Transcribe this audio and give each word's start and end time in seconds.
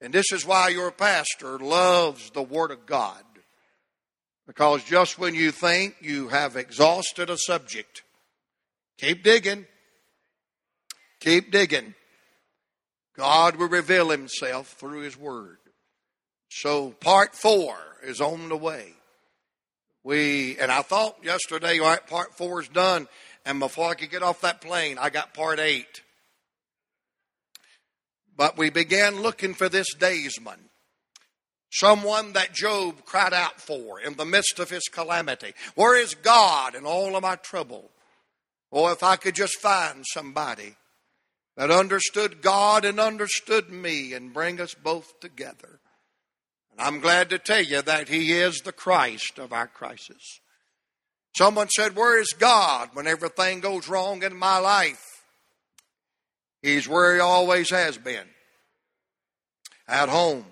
And 0.00 0.12
this 0.12 0.32
is 0.32 0.46
why 0.46 0.68
your 0.68 0.90
pastor 0.90 1.58
loves 1.58 2.30
the 2.30 2.42
Word 2.42 2.70
of 2.70 2.86
God. 2.86 3.22
Because 4.46 4.82
just 4.84 5.18
when 5.18 5.34
you 5.34 5.50
think 5.50 5.96
you 6.00 6.28
have 6.28 6.56
exhausted 6.56 7.30
a 7.30 7.36
subject, 7.36 8.02
keep 8.98 9.22
digging. 9.22 9.66
Keep 11.20 11.52
digging. 11.52 11.94
God 13.16 13.56
will 13.56 13.68
reveal 13.68 14.08
Himself 14.08 14.68
through 14.68 15.00
His 15.00 15.16
Word. 15.16 15.58
So 16.48 16.90
part 16.90 17.34
four 17.34 17.76
is 18.02 18.20
on 18.20 18.48
the 18.48 18.56
way. 18.56 18.94
We 20.02 20.58
and 20.58 20.72
I 20.72 20.82
thought 20.82 21.22
yesterday, 21.22 21.78
all 21.78 21.88
right, 21.88 22.06
part 22.06 22.34
four 22.36 22.62
is 22.62 22.68
done, 22.68 23.06
and 23.44 23.60
before 23.60 23.90
I 23.90 23.94
could 23.94 24.10
get 24.10 24.22
off 24.22 24.40
that 24.40 24.62
plane, 24.62 24.96
I 24.98 25.10
got 25.10 25.34
part 25.34 25.60
eight. 25.60 26.02
But 28.40 28.56
we 28.56 28.70
began 28.70 29.20
looking 29.20 29.52
for 29.52 29.68
this 29.68 29.92
daysman, 29.92 30.70
someone 31.70 32.32
that 32.32 32.54
Job 32.54 33.04
cried 33.04 33.34
out 33.34 33.60
for 33.60 34.00
in 34.00 34.16
the 34.16 34.24
midst 34.24 34.58
of 34.58 34.70
his 34.70 34.88
calamity. 34.90 35.52
Where 35.74 35.94
is 35.94 36.14
God 36.14 36.74
in 36.74 36.86
all 36.86 37.16
of 37.16 37.22
my 37.22 37.36
trouble? 37.36 37.90
Oh, 38.72 38.90
if 38.92 39.02
I 39.02 39.16
could 39.16 39.34
just 39.34 39.60
find 39.60 40.06
somebody 40.06 40.74
that 41.58 41.70
understood 41.70 42.40
God 42.40 42.86
and 42.86 42.98
understood 42.98 43.68
me 43.68 44.14
and 44.14 44.32
bring 44.32 44.58
us 44.58 44.72
both 44.72 45.20
together. 45.20 45.78
And 46.72 46.80
I'm 46.80 47.00
glad 47.00 47.28
to 47.28 47.38
tell 47.38 47.62
you 47.62 47.82
that 47.82 48.08
He 48.08 48.32
is 48.32 48.60
the 48.60 48.72
Christ 48.72 49.38
of 49.38 49.52
our 49.52 49.66
crisis. 49.66 50.40
Someone 51.36 51.68
said, 51.68 51.94
Where 51.94 52.18
is 52.18 52.32
God 52.38 52.88
when 52.94 53.06
everything 53.06 53.60
goes 53.60 53.86
wrong 53.86 54.22
in 54.22 54.34
my 54.34 54.56
life? 54.56 55.09
He's 56.62 56.88
where 56.88 57.14
he 57.14 57.20
always 57.20 57.70
has 57.70 57.96
been 57.96 58.26
at 59.88 60.08
home 60.08 60.44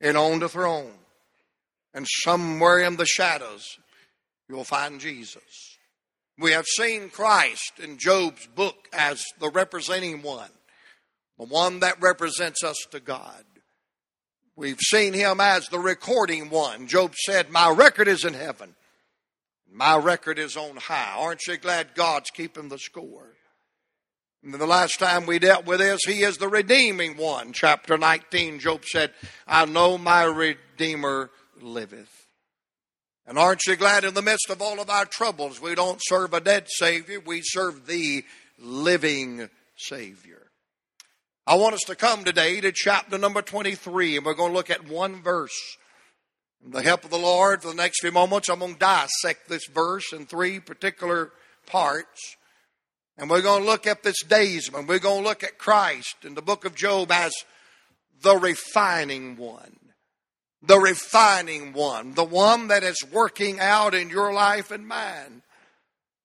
and 0.00 0.16
on 0.16 0.38
the 0.38 0.48
throne. 0.48 0.92
And 1.94 2.06
somewhere 2.08 2.80
in 2.80 2.96
the 2.96 3.06
shadows, 3.06 3.78
you'll 4.48 4.64
find 4.64 5.00
Jesus. 5.00 5.42
We 6.38 6.52
have 6.52 6.66
seen 6.66 7.10
Christ 7.10 7.72
in 7.82 7.98
Job's 7.98 8.46
book 8.46 8.88
as 8.92 9.22
the 9.38 9.50
representing 9.50 10.22
one, 10.22 10.50
the 11.38 11.44
one 11.44 11.80
that 11.80 12.00
represents 12.00 12.64
us 12.64 12.78
to 12.90 13.00
God. 13.00 13.44
We've 14.56 14.80
seen 14.80 15.12
him 15.12 15.40
as 15.40 15.66
the 15.66 15.78
recording 15.78 16.48
one. 16.48 16.86
Job 16.86 17.14
said, 17.14 17.50
My 17.50 17.70
record 17.70 18.08
is 18.08 18.24
in 18.24 18.34
heaven, 18.34 18.74
my 19.70 19.96
record 19.96 20.38
is 20.38 20.56
on 20.56 20.76
high. 20.76 21.14
Aren't 21.16 21.46
you 21.46 21.56
glad 21.56 21.94
God's 21.94 22.30
keeping 22.30 22.68
the 22.68 22.78
score? 22.78 23.32
And 24.44 24.54
the 24.54 24.66
last 24.66 24.98
time 24.98 25.26
we 25.26 25.38
dealt 25.38 25.66
with 25.66 25.78
this, 25.78 26.00
he 26.04 26.22
is 26.24 26.38
the 26.38 26.48
redeeming 26.48 27.16
one. 27.16 27.52
Chapter 27.52 27.96
19, 27.96 28.58
Job 28.58 28.84
said, 28.84 29.12
I 29.46 29.64
know 29.66 29.96
my 29.96 30.24
Redeemer 30.24 31.30
liveth. 31.60 32.26
And 33.24 33.38
aren't 33.38 33.64
you 33.68 33.76
glad 33.76 34.04
in 34.04 34.14
the 34.14 34.22
midst 34.22 34.50
of 34.50 34.60
all 34.60 34.80
of 34.80 34.90
our 34.90 35.04
troubles, 35.04 35.60
we 35.60 35.76
don't 35.76 36.00
serve 36.02 36.34
a 36.34 36.40
dead 36.40 36.66
Savior, 36.68 37.20
we 37.20 37.40
serve 37.44 37.86
the 37.86 38.24
living 38.58 39.48
Savior. 39.76 40.50
I 41.46 41.54
want 41.54 41.74
us 41.74 41.82
to 41.86 41.94
come 41.94 42.24
today 42.24 42.60
to 42.60 42.72
chapter 42.72 43.18
number 43.18 43.42
23, 43.42 44.16
and 44.16 44.26
we're 44.26 44.34
going 44.34 44.50
to 44.50 44.56
look 44.56 44.70
at 44.70 44.88
one 44.88 45.22
verse. 45.22 45.76
With 46.62 46.72
the 46.72 46.82
help 46.82 47.04
of 47.04 47.10
the 47.10 47.16
Lord, 47.16 47.62
for 47.62 47.68
the 47.68 47.74
next 47.74 48.00
few 48.00 48.12
moments, 48.12 48.48
I'm 48.48 48.58
going 48.58 48.74
to 48.74 48.78
dissect 48.78 49.48
this 49.48 49.66
verse 49.72 50.12
in 50.12 50.26
three 50.26 50.58
particular 50.58 51.30
parts. 51.66 52.36
And 53.18 53.28
we're 53.28 53.42
going 53.42 53.62
to 53.62 53.68
look 53.68 53.86
at 53.86 54.02
this 54.02 54.22
daysman. 54.22 54.86
We're 54.86 54.98
going 54.98 55.22
to 55.22 55.28
look 55.28 55.44
at 55.44 55.58
Christ 55.58 56.16
in 56.24 56.34
the 56.34 56.42
book 56.42 56.64
of 56.64 56.74
Job 56.74 57.12
as 57.12 57.32
the 58.22 58.36
refining 58.36 59.36
one. 59.36 59.76
The 60.62 60.78
refining 60.78 61.72
one. 61.72 62.14
The 62.14 62.24
one 62.24 62.68
that 62.68 62.82
is 62.82 63.04
working 63.12 63.60
out 63.60 63.94
in 63.94 64.10
your 64.10 64.32
life 64.32 64.70
and 64.70 64.86
mine. 64.86 65.42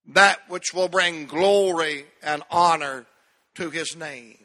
That 0.08 0.40
which 0.48 0.74
will 0.74 0.88
bring 0.88 1.26
glory 1.26 2.06
and 2.24 2.44
honor 2.50 3.06
to 3.56 3.70
his 3.70 3.96
name. 3.96 4.38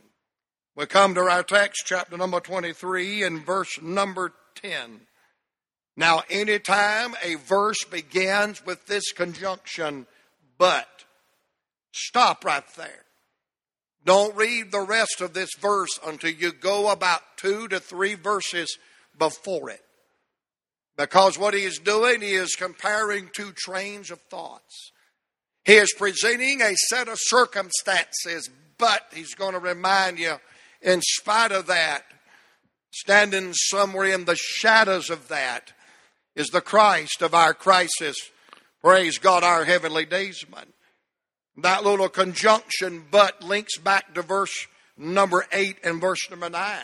We 0.74 0.86
come 0.86 1.14
to 1.14 1.20
our 1.20 1.42
text, 1.42 1.82
chapter 1.84 2.16
number 2.16 2.40
23 2.40 3.22
and 3.22 3.44
verse 3.44 3.80
number 3.82 4.32
10. 4.54 5.02
Now, 5.96 6.22
anytime 6.30 7.14
a 7.22 7.34
verse 7.34 7.84
begins 7.84 8.64
with 8.64 8.86
this 8.86 9.12
conjunction, 9.12 10.06
but, 10.56 11.04
Stop 11.92 12.44
right 12.44 12.64
there. 12.76 13.04
Don't 14.04 14.34
read 14.34 14.72
the 14.72 14.80
rest 14.80 15.20
of 15.20 15.32
this 15.32 15.50
verse 15.60 15.98
until 16.04 16.30
you 16.30 16.52
go 16.52 16.90
about 16.90 17.20
two 17.36 17.68
to 17.68 17.78
three 17.78 18.14
verses 18.14 18.76
before 19.18 19.70
it. 19.70 19.82
Because 20.96 21.38
what 21.38 21.54
he 21.54 21.62
is 21.62 21.78
doing, 21.78 22.20
he 22.20 22.32
is 22.32 22.56
comparing 22.56 23.30
two 23.32 23.52
trains 23.52 24.10
of 24.10 24.20
thoughts. 24.22 24.92
He 25.64 25.74
is 25.74 25.94
presenting 25.96 26.60
a 26.60 26.74
set 26.88 27.08
of 27.08 27.18
circumstances, 27.20 28.50
but 28.78 29.02
he's 29.14 29.34
going 29.34 29.52
to 29.52 29.60
remind 29.60 30.18
you, 30.18 30.34
in 30.80 31.00
spite 31.02 31.52
of 31.52 31.68
that, 31.68 32.02
standing 32.90 33.52
somewhere 33.54 34.12
in 34.12 34.24
the 34.24 34.36
shadows 34.36 35.08
of 35.08 35.28
that, 35.28 35.72
is 36.34 36.48
the 36.48 36.60
Christ 36.60 37.22
of 37.22 37.34
our 37.34 37.54
crisis. 37.54 38.16
Praise 38.82 39.18
God, 39.18 39.44
our 39.44 39.64
heavenly 39.64 40.04
daysman. 40.04 40.72
That 41.58 41.84
little 41.84 42.08
conjunction 42.08 43.04
but 43.10 43.42
links 43.42 43.76
back 43.78 44.14
to 44.14 44.22
verse 44.22 44.66
number 44.96 45.44
8 45.52 45.76
and 45.84 46.00
verse 46.00 46.30
number 46.30 46.48
9, 46.48 46.78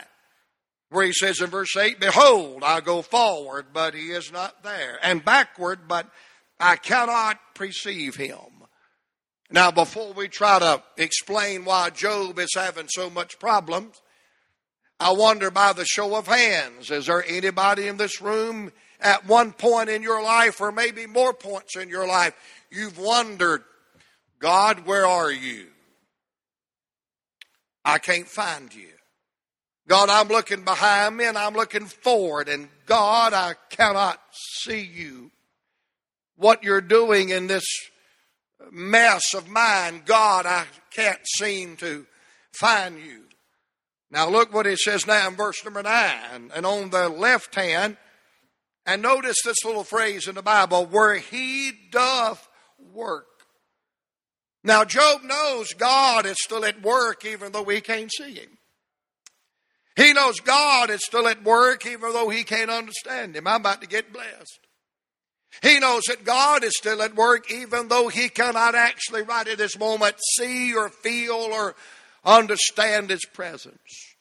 where 0.90 1.06
he 1.06 1.12
says 1.12 1.40
in 1.40 1.48
verse 1.48 1.76
8, 1.76 2.00
Behold, 2.00 2.62
I 2.62 2.80
go 2.80 3.02
forward, 3.02 3.66
but 3.72 3.94
he 3.94 4.10
is 4.10 4.30
not 4.30 4.62
there, 4.62 4.98
and 5.02 5.24
backward, 5.24 5.88
but 5.88 6.06
I 6.60 6.76
cannot 6.76 7.38
perceive 7.54 8.16
him. 8.16 8.38
Now, 9.50 9.70
before 9.70 10.12
we 10.12 10.28
try 10.28 10.58
to 10.58 10.82
explain 10.98 11.64
why 11.64 11.88
Job 11.90 12.38
is 12.38 12.52
having 12.54 12.88
so 12.88 13.08
much 13.08 13.38
problems, 13.38 14.02
I 15.00 15.12
wonder 15.12 15.50
by 15.50 15.72
the 15.72 15.86
show 15.86 16.16
of 16.16 16.26
hands, 16.26 16.90
is 16.90 17.06
there 17.06 17.24
anybody 17.26 17.88
in 17.88 17.96
this 17.96 18.20
room 18.20 18.72
at 19.00 19.26
one 19.26 19.52
point 19.52 19.88
in 19.88 20.02
your 20.02 20.22
life, 20.22 20.60
or 20.60 20.72
maybe 20.72 21.06
more 21.06 21.32
points 21.32 21.76
in 21.76 21.88
your 21.88 22.06
life, 22.06 22.34
you've 22.70 22.98
wondered, 22.98 23.62
God, 24.38 24.86
where 24.86 25.06
are 25.06 25.30
you? 25.30 25.66
I 27.84 27.98
can't 27.98 28.28
find 28.28 28.74
you. 28.74 28.88
God, 29.88 30.10
I'm 30.10 30.28
looking 30.28 30.64
behind 30.64 31.16
me 31.16 31.24
and 31.24 31.38
I'm 31.38 31.54
looking 31.54 31.86
forward, 31.86 32.48
and 32.48 32.68
God, 32.84 33.32
I 33.32 33.54
cannot 33.70 34.20
see 34.32 34.82
you. 34.82 35.30
What 36.36 36.62
you're 36.62 36.82
doing 36.82 37.30
in 37.30 37.46
this 37.46 37.64
mess 38.70 39.34
of 39.34 39.48
mine, 39.48 40.02
God, 40.04 40.44
I 40.44 40.66
can't 40.90 41.20
seem 41.36 41.76
to 41.76 42.06
find 42.52 42.98
you. 42.98 43.24
Now, 44.10 44.28
look 44.28 44.52
what 44.52 44.66
it 44.66 44.78
says 44.78 45.06
now 45.06 45.28
in 45.28 45.36
verse 45.36 45.64
number 45.64 45.82
9. 45.82 46.50
And 46.54 46.66
on 46.66 46.90
the 46.90 47.08
left 47.08 47.54
hand, 47.54 47.96
and 48.86 49.02
notice 49.02 49.36
this 49.44 49.64
little 49.64 49.84
phrase 49.84 50.28
in 50.28 50.34
the 50.34 50.42
Bible, 50.42 50.86
where 50.86 51.16
he 51.16 51.72
doth 51.90 52.48
work. 52.92 53.37
Now, 54.64 54.84
Job 54.84 55.22
knows 55.22 55.72
God 55.72 56.26
is 56.26 56.36
still 56.40 56.64
at 56.64 56.82
work 56.82 57.24
even 57.24 57.52
though 57.52 57.64
he 57.64 57.80
can't 57.80 58.12
see 58.12 58.34
him. 58.34 58.58
He 59.96 60.12
knows 60.12 60.40
God 60.40 60.90
is 60.90 61.04
still 61.04 61.26
at 61.26 61.42
work 61.42 61.86
even 61.86 62.12
though 62.12 62.28
he 62.28 62.44
can't 62.44 62.70
understand 62.70 63.36
him. 63.36 63.46
I'm 63.46 63.60
about 63.60 63.80
to 63.82 63.88
get 63.88 64.12
blessed. 64.12 64.60
He 65.62 65.80
knows 65.80 66.02
that 66.08 66.24
God 66.24 66.62
is 66.62 66.76
still 66.76 67.02
at 67.02 67.16
work 67.16 67.50
even 67.50 67.88
though 67.88 68.08
he 68.08 68.28
cannot 68.28 68.74
actually 68.74 69.22
right 69.22 69.48
at 69.48 69.58
this 69.58 69.78
moment 69.78 70.16
see 70.36 70.74
or 70.74 70.88
feel 70.88 71.34
or 71.34 71.74
understand 72.24 73.10
his 73.10 73.24
presence. 73.24 74.14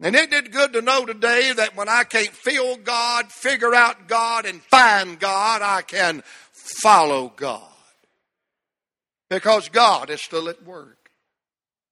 And 0.00 0.14
it 0.14 0.30
did 0.30 0.52
good 0.52 0.72
to 0.74 0.82
know 0.82 1.06
today 1.06 1.52
that 1.56 1.76
when 1.76 1.88
I 1.88 2.04
can't 2.04 2.28
feel 2.28 2.76
God, 2.76 3.32
figure 3.32 3.74
out 3.74 4.08
God, 4.08 4.44
and 4.44 4.60
find 4.62 5.18
God, 5.18 5.62
I 5.62 5.82
can 5.82 6.22
follow 6.52 7.32
God 7.34 7.73
because 9.30 9.68
God 9.68 10.10
is 10.10 10.22
still 10.22 10.48
at 10.48 10.64
work. 10.64 11.10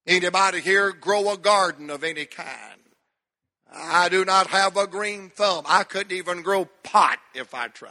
Anybody 0.07 0.61
here 0.61 0.93
grow 0.93 1.33
a 1.33 1.39
garden 1.39 1.91
of 1.91 2.03
any 2.03 2.25
kind? 2.25 2.81
I 3.73 4.09
do 4.09 4.25
not 4.25 4.49
have 4.49 4.77
a 4.77 4.87
green 4.87 5.31
thumb. 5.31 5.65
I 5.67 5.85
couldn't 5.85 6.17
even 6.17 6.43
grow 6.43 6.67
pot 6.83 7.19
if 7.35 7.55
I 7.55 7.69
tried. 7.69 7.91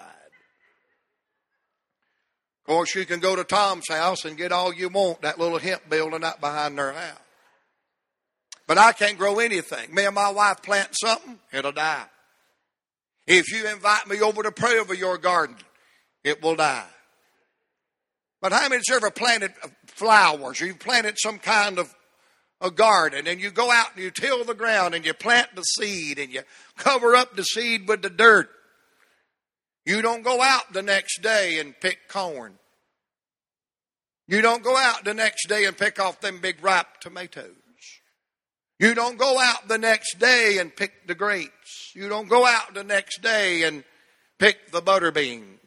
Of 2.62 2.68
course, 2.68 2.94
you 2.94 3.06
can 3.06 3.20
go 3.20 3.36
to 3.36 3.44
Tom's 3.44 3.88
house 3.90 4.24
and 4.24 4.38
get 4.38 4.52
all 4.52 4.74
you 4.74 4.90
want, 4.90 5.24
that 5.24 5.40
little 5.40 5.58
hemp 5.58 5.90
building 5.90 6.24
out 6.24 6.40
behind 6.40 6.78
their 6.78 6.94
house. 6.94 7.18
But 8.68 8.78
I 8.78 8.92
can't 8.92 9.18
grow 9.18 9.40
anything. 9.40 9.94
Me 9.94 10.06
and 10.06 10.16
my 10.16 10.30
wife 10.30 10.62
plant 10.62 10.90
something, 10.94 11.40
it'll 11.52 11.72
die. 11.72 12.06
If 13.26 13.52
you 13.52 13.68
invite 13.68 14.08
me 14.08 14.22
over 14.22 14.44
to 14.44 14.52
pray 14.52 14.78
over 14.78 14.94
your 14.94 15.18
garden, 15.18 15.56
it 16.24 16.42
will 16.44 16.56
die. 16.56 16.86
But 18.42 18.54
how 18.54 18.68
many's 18.68 18.90
ever 18.92 19.12
planted 19.12 19.54
flowers 19.86 20.62
or 20.62 20.66
you 20.66 20.76
planted 20.76 21.20
some 21.20 21.38
kind 21.38 21.78
of 21.78 21.94
a 22.60 22.72
garden 22.72 23.28
and 23.28 23.40
you 23.40 23.52
go 23.52 23.72
out 23.72 23.96
and 23.96 24.04
you 24.04 24.12
till 24.12 24.44
the 24.44 24.54
ground 24.54 24.96
and 24.96 25.06
you 25.06 25.14
plant 25.14 25.56
the 25.56 25.64
seed 25.64 26.20
and 26.20 26.32
you 26.32 26.42
cover 26.78 27.16
up 27.16 27.36
the 27.36 27.44
seed 27.44 27.88
with 27.88 28.02
the 28.02 28.10
dirt. 28.10 28.50
You 29.86 30.02
don't 30.02 30.24
go 30.24 30.42
out 30.42 30.74
the 30.74 30.84
next 30.84 31.22
day 31.22 31.60
and 31.60 31.80
pick 31.80 32.08
corn. 32.08 32.54
You 34.28 34.42
don't 34.42 34.64
go 34.64 34.78
out 34.78 35.04
the 35.04 35.14
next 35.14 35.48
day 35.48 35.66
and 35.66 35.78
pick 35.78 36.00
off 36.00 36.22
them 36.22 36.40
big 36.40 36.64
ripe 36.64 37.00
tomatoes. 37.00 37.56
You 38.80 38.96
don't 38.96 39.18
go 39.18 39.40
out 39.40 39.68
the 39.68 39.78
next 39.78 40.18
day 40.18 40.58
and 40.60 40.76
pick 40.76 41.08
the 41.08 41.14
grapes. 41.14 41.92
You 41.94 42.10
don't 42.10 42.30
go 42.30 42.46
out 42.46 42.74
the 42.74 42.84
next 42.84 43.22
day 43.22 43.64
and 43.64 43.84
pick 44.40 44.72
the 44.72 44.82
butter 44.82 45.12
beans. 45.12 45.61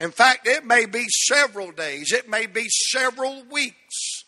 In 0.00 0.10
fact, 0.10 0.46
it 0.46 0.64
may 0.64 0.86
be 0.86 1.06
several 1.08 1.72
days, 1.72 2.12
it 2.12 2.28
may 2.28 2.46
be 2.46 2.66
several 2.68 3.44
weeks. 3.50 4.24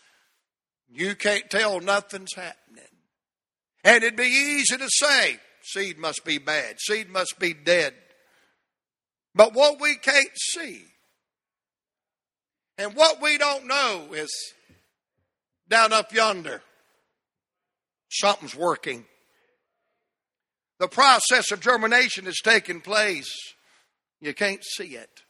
You 0.90 1.14
can't 1.14 1.48
tell 1.48 1.80
nothing's 1.80 2.34
happening. 2.34 2.84
And 3.82 4.04
it'd 4.04 4.16
be 4.16 4.24
easy 4.24 4.76
to 4.76 4.88
say, 4.90 5.38
seed 5.62 5.98
must 5.98 6.24
be 6.24 6.38
bad, 6.38 6.76
seed 6.78 7.08
must 7.08 7.38
be 7.38 7.54
dead. 7.54 7.94
But 9.34 9.54
what 9.54 9.80
we 9.80 9.96
can't 9.96 10.36
see 10.36 10.84
and 12.76 12.94
what 12.94 13.22
we 13.22 13.38
don't 13.38 13.66
know 13.66 14.08
is 14.12 14.30
down 15.68 15.92
up 15.92 16.12
yonder 16.12 16.60
something's 18.10 18.54
working. 18.54 19.06
The 20.78 20.88
process 20.88 21.50
of 21.50 21.60
germination 21.60 22.26
is 22.26 22.40
taking 22.44 22.80
place. 22.80 23.32
You 24.20 24.34
can't 24.34 24.62
see 24.64 24.96
it. 24.96 25.22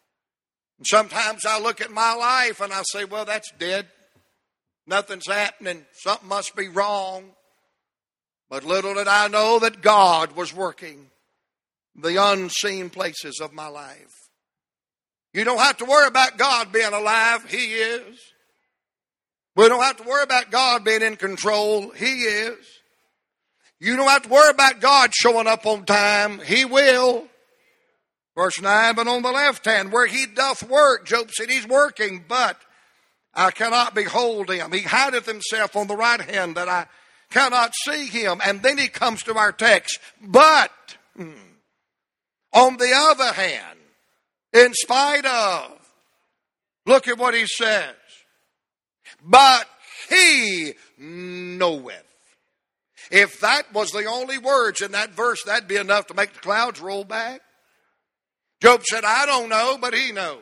And 0.82 0.86
sometimes 0.88 1.46
I 1.46 1.60
look 1.60 1.80
at 1.80 1.92
my 1.92 2.12
life 2.12 2.60
and 2.60 2.72
I 2.72 2.82
say, 2.82 3.04
well, 3.04 3.24
that's 3.24 3.52
dead. 3.56 3.86
Nothing's 4.84 5.28
happening. 5.28 5.86
Something 5.92 6.28
must 6.28 6.56
be 6.56 6.66
wrong. 6.66 7.30
But 8.50 8.64
little 8.64 8.94
did 8.94 9.06
I 9.06 9.28
know 9.28 9.60
that 9.60 9.80
God 9.80 10.32
was 10.32 10.52
working 10.52 11.12
the 11.94 12.20
unseen 12.20 12.90
places 12.90 13.38
of 13.40 13.52
my 13.52 13.68
life. 13.68 14.10
You 15.32 15.44
don't 15.44 15.60
have 15.60 15.76
to 15.76 15.84
worry 15.84 16.08
about 16.08 16.36
God 16.36 16.72
being 16.72 16.92
alive. 16.92 17.48
He 17.48 17.74
is. 17.74 18.18
We 19.54 19.68
don't 19.68 19.84
have 19.84 19.98
to 19.98 20.02
worry 20.02 20.24
about 20.24 20.50
God 20.50 20.82
being 20.82 21.02
in 21.02 21.14
control. 21.14 21.90
He 21.90 22.22
is. 22.22 22.58
You 23.78 23.94
don't 23.94 24.08
have 24.08 24.22
to 24.22 24.28
worry 24.28 24.50
about 24.50 24.80
God 24.80 25.12
showing 25.14 25.46
up 25.46 25.64
on 25.64 25.84
time. 25.84 26.40
He 26.40 26.64
will. 26.64 27.28
Verse 28.34 28.60
9, 28.60 28.94
but 28.94 29.08
on 29.08 29.22
the 29.22 29.30
left 29.30 29.64
hand, 29.66 29.92
where 29.92 30.06
he 30.06 30.26
doth 30.26 30.62
work, 30.62 31.06
Job 31.06 31.30
said 31.32 31.50
he's 31.50 31.68
working, 31.68 32.24
but 32.26 32.56
I 33.34 33.50
cannot 33.50 33.94
behold 33.94 34.50
him. 34.50 34.72
He 34.72 34.80
hideth 34.80 35.26
himself 35.26 35.76
on 35.76 35.86
the 35.86 35.96
right 35.96 36.20
hand 36.20 36.56
that 36.56 36.68
I 36.68 36.86
cannot 37.30 37.72
see 37.84 38.06
him. 38.06 38.40
And 38.44 38.62
then 38.62 38.78
he 38.78 38.88
comes 38.88 39.22
to 39.24 39.36
our 39.36 39.52
text, 39.52 39.98
but 40.20 40.70
hmm, 41.16 41.32
on 42.52 42.78
the 42.78 42.92
other 42.94 43.32
hand, 43.32 43.78
in 44.52 44.72
spite 44.74 45.26
of, 45.26 45.78
look 46.86 47.08
at 47.08 47.18
what 47.18 47.34
he 47.34 47.46
says, 47.46 47.94
but 49.22 49.66
he 50.08 50.72
knoweth. 50.98 52.04
If 53.10 53.40
that 53.40 53.72
was 53.74 53.90
the 53.90 54.06
only 54.06 54.38
words 54.38 54.80
in 54.80 54.92
that 54.92 55.10
verse, 55.10 55.42
that'd 55.44 55.68
be 55.68 55.76
enough 55.76 56.06
to 56.06 56.14
make 56.14 56.32
the 56.32 56.40
clouds 56.40 56.80
roll 56.80 57.04
back. 57.04 57.42
Job 58.62 58.84
said, 58.84 59.04
I 59.04 59.26
don't 59.26 59.48
know, 59.48 59.76
but 59.80 59.92
he 59.92 60.12
knows. 60.12 60.38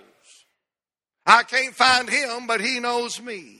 I 1.24 1.42
can't 1.42 1.74
find 1.74 2.06
him, 2.06 2.46
but 2.46 2.60
he 2.60 2.78
knows 2.78 3.18
me. 3.18 3.58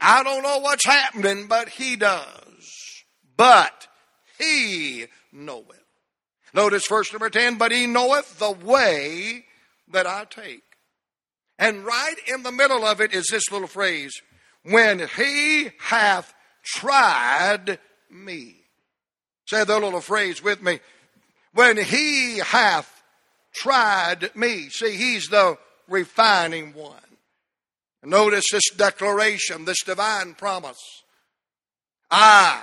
I 0.00 0.22
don't 0.22 0.44
know 0.44 0.58
what's 0.58 0.84
happening, 0.84 1.48
but 1.48 1.68
he 1.68 1.96
does. 1.96 3.02
But 3.36 3.88
he 4.38 5.06
knoweth. 5.32 5.82
Notice 6.54 6.86
verse 6.86 7.12
number 7.12 7.30
10, 7.30 7.58
but 7.58 7.72
he 7.72 7.88
knoweth 7.88 8.38
the 8.38 8.52
way 8.52 9.44
that 9.88 10.06
I 10.06 10.24
take. 10.30 10.62
And 11.58 11.84
right 11.84 12.14
in 12.32 12.44
the 12.44 12.52
middle 12.52 12.84
of 12.84 13.00
it 13.00 13.12
is 13.12 13.26
this 13.28 13.50
little 13.50 13.66
phrase, 13.66 14.12
when 14.62 15.08
he 15.16 15.70
hath 15.80 16.32
tried 16.64 17.80
me. 18.08 18.54
Say 19.46 19.64
the 19.64 19.80
little 19.80 20.00
phrase 20.00 20.44
with 20.44 20.62
me. 20.62 20.78
When 21.54 21.76
he 21.76 22.38
hath 22.38 22.97
tried 23.58 24.34
me. 24.34 24.68
See, 24.70 24.96
he's 24.96 25.28
the 25.28 25.58
refining 25.88 26.74
one. 26.74 26.94
Notice 28.04 28.46
this 28.50 28.70
declaration, 28.70 29.64
this 29.64 29.82
divine 29.84 30.34
promise. 30.34 30.78
I 32.10 32.62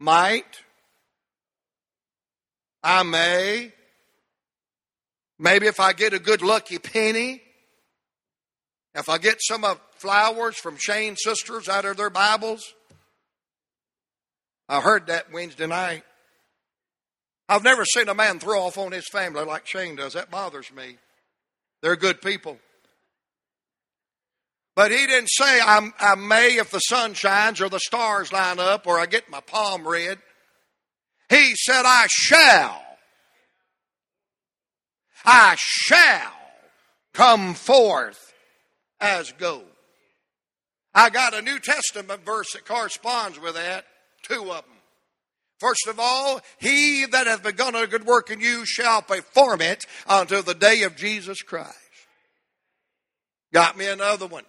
might, 0.00 0.60
I 2.82 3.02
may, 3.04 3.72
maybe 5.38 5.66
if 5.66 5.78
I 5.78 5.92
get 5.92 6.12
a 6.12 6.18
good 6.18 6.42
lucky 6.42 6.78
penny, 6.78 7.42
if 8.94 9.08
I 9.08 9.18
get 9.18 9.38
some 9.40 9.64
of 9.64 9.80
flowers 9.96 10.56
from 10.56 10.76
Shane's 10.76 11.22
sisters 11.22 11.68
out 11.68 11.84
of 11.84 11.96
their 11.96 12.10
Bibles, 12.10 12.74
I 14.68 14.80
heard 14.80 15.06
that 15.06 15.32
Wednesday 15.32 15.66
night. 15.66 16.02
I've 17.48 17.64
never 17.64 17.84
seen 17.84 18.08
a 18.08 18.14
man 18.14 18.38
throw 18.38 18.62
off 18.62 18.78
on 18.78 18.92
his 18.92 19.08
family 19.08 19.44
like 19.44 19.66
Shane 19.66 19.96
does. 19.96 20.14
That 20.14 20.30
bothers 20.30 20.72
me. 20.72 20.96
They're 21.82 21.96
good 21.96 22.22
people. 22.22 22.58
But 24.74 24.90
he 24.90 25.06
didn't 25.06 25.28
say, 25.28 25.60
i 25.62 26.14
may 26.16 26.56
if 26.56 26.70
the 26.70 26.78
sun 26.78 27.14
shines 27.14 27.60
or 27.60 27.68
the 27.68 27.80
stars 27.80 28.32
line 28.32 28.58
up 28.58 28.86
or 28.86 28.98
I 28.98 29.06
get 29.06 29.30
my 29.30 29.40
palm 29.40 29.86
read. 29.86 30.18
He 31.28 31.54
said, 31.56 31.82
I 31.84 32.06
shall. 32.08 32.82
I 35.24 35.56
shall 35.58 36.32
come 37.12 37.54
forth 37.54 38.32
as 39.00 39.32
gold. 39.32 39.64
I 40.94 41.10
got 41.10 41.34
a 41.34 41.42
New 41.42 41.58
Testament 41.58 42.24
verse 42.24 42.52
that 42.52 42.66
corresponds 42.66 43.40
with 43.40 43.54
that. 43.54 43.84
Two 44.22 44.50
of 44.52 44.64
them. 44.64 44.71
First 45.62 45.86
of 45.86 46.00
all, 46.00 46.40
he 46.58 47.06
that 47.06 47.28
hath 47.28 47.44
begun 47.44 47.76
a 47.76 47.86
good 47.86 48.04
work 48.04 48.32
in 48.32 48.40
you 48.40 48.66
shall 48.66 49.00
perform 49.00 49.60
it 49.60 49.84
until 50.08 50.42
the 50.42 50.54
day 50.54 50.82
of 50.82 50.96
Jesus 50.96 51.40
Christ. 51.40 51.78
Got 53.52 53.78
me 53.78 53.86
another 53.86 54.26
one. 54.26 54.42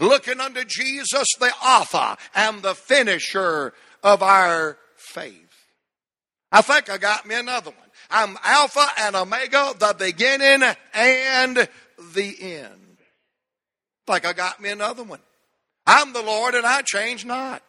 Looking 0.00 0.40
unto 0.40 0.64
Jesus, 0.64 1.28
the 1.38 1.52
author 1.64 2.16
and 2.34 2.62
the 2.62 2.74
finisher 2.74 3.74
of 4.02 4.24
our 4.24 4.76
faith. 4.96 5.54
I 6.50 6.62
think 6.62 6.90
I 6.90 6.98
got 6.98 7.28
me 7.28 7.36
another 7.36 7.70
one. 7.70 7.90
I'm 8.10 8.36
Alpha 8.42 8.86
and 8.98 9.14
Omega, 9.14 9.72
the 9.78 9.94
beginning 9.96 10.68
and 10.94 11.68
the 12.12 12.36
end. 12.40 12.98
Like 14.08 14.26
I 14.26 14.32
got 14.32 14.60
me 14.60 14.70
another 14.70 15.04
one. 15.04 15.20
I'm 15.86 16.12
the 16.12 16.22
Lord 16.22 16.56
and 16.56 16.66
I 16.66 16.82
change 16.82 17.24
not. 17.24 17.62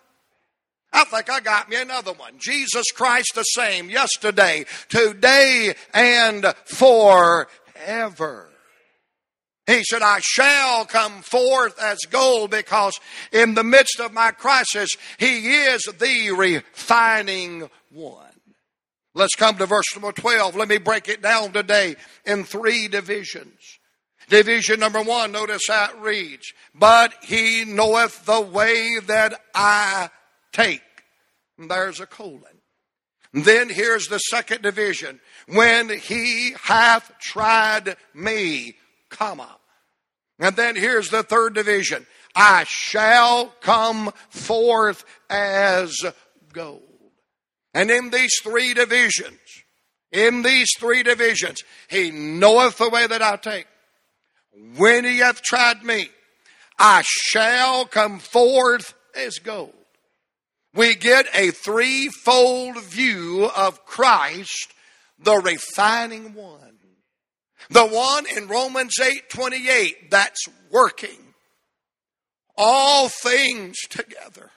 I 0.95 1.03
think 1.03 1.29
I 1.29 1.41
got 1.41 1.69
me 1.69 1.75
another 1.75 2.13
one. 2.13 2.35
Jesus 2.37 2.85
Christ 2.95 3.33
the 3.35 3.43
same 3.43 3.89
yesterday, 3.89 4.65
today, 4.87 5.75
and 5.93 6.45
forever. 6.63 8.49
He 9.67 9.83
said, 9.83 10.01
I 10.01 10.21
shall 10.21 10.85
come 10.85 11.21
forth 11.21 11.77
as 11.81 11.97
gold 12.09 12.51
because 12.51 12.97
in 13.33 13.55
the 13.55 13.63
midst 13.63 13.99
of 13.99 14.13
my 14.13 14.31
crisis, 14.31 14.89
He 15.17 15.65
is 15.65 15.81
the 15.81 16.31
refining 16.31 17.69
one. 17.91 18.21
Let's 19.13 19.35
come 19.35 19.57
to 19.57 19.65
verse 19.65 19.93
number 19.95 20.13
12. 20.13 20.55
Let 20.55 20.69
me 20.69 20.77
break 20.77 21.09
it 21.09 21.21
down 21.21 21.51
today 21.51 21.97
in 22.25 22.45
three 22.45 22.87
divisions. 22.87 23.59
Division 24.29 24.79
number 24.79 25.01
one, 25.01 25.33
notice 25.33 25.63
how 25.67 25.89
it 25.89 25.99
reads, 25.99 26.53
But 26.73 27.13
He 27.21 27.65
knoweth 27.65 28.25
the 28.25 28.41
way 28.41 28.99
that 29.07 29.41
I 29.53 30.09
take. 30.55 30.81
There's 31.57 31.99
a 31.99 32.05
colon. 32.05 32.61
Then 33.33 33.69
here's 33.69 34.07
the 34.07 34.19
second 34.19 34.61
division. 34.61 35.19
When 35.47 35.89
he 35.89 36.55
hath 36.61 37.11
tried 37.19 37.97
me, 38.13 38.77
comma. 39.09 39.57
And 40.39 40.55
then 40.55 40.75
here's 40.75 41.09
the 41.09 41.23
third 41.23 41.53
division. 41.53 42.05
I 42.35 42.65
shall 42.67 43.47
come 43.61 44.13
forth 44.29 45.05
as 45.29 45.95
gold. 46.53 46.81
And 47.73 47.91
in 47.91 48.09
these 48.09 48.39
three 48.41 48.73
divisions, 48.73 49.39
in 50.11 50.41
these 50.41 50.69
three 50.77 51.03
divisions, 51.03 51.61
he 51.89 52.11
knoweth 52.11 52.77
the 52.77 52.89
way 52.89 53.05
that 53.05 53.21
I 53.21 53.35
take. 53.35 53.67
When 54.77 55.03
he 55.03 55.17
hath 55.17 55.41
tried 55.41 55.83
me, 55.83 56.09
I 56.79 57.03
shall 57.05 57.85
come 57.85 58.19
forth 58.19 58.93
as 59.13 59.39
gold 59.39 59.73
we 60.75 60.95
get 60.95 61.27
a 61.33 61.51
threefold 61.51 62.81
view 62.81 63.49
of 63.55 63.85
Christ, 63.85 64.73
the 65.19 65.37
refining 65.37 66.33
one. 66.33 66.59
The 67.69 67.87
one 67.87 68.25
in 68.37 68.47
Romans 68.47 68.99
8 68.99 69.29
28 69.29 70.11
that's 70.11 70.45
working 70.69 71.33
all 72.57 73.09
things 73.09 73.75
together 73.89 74.51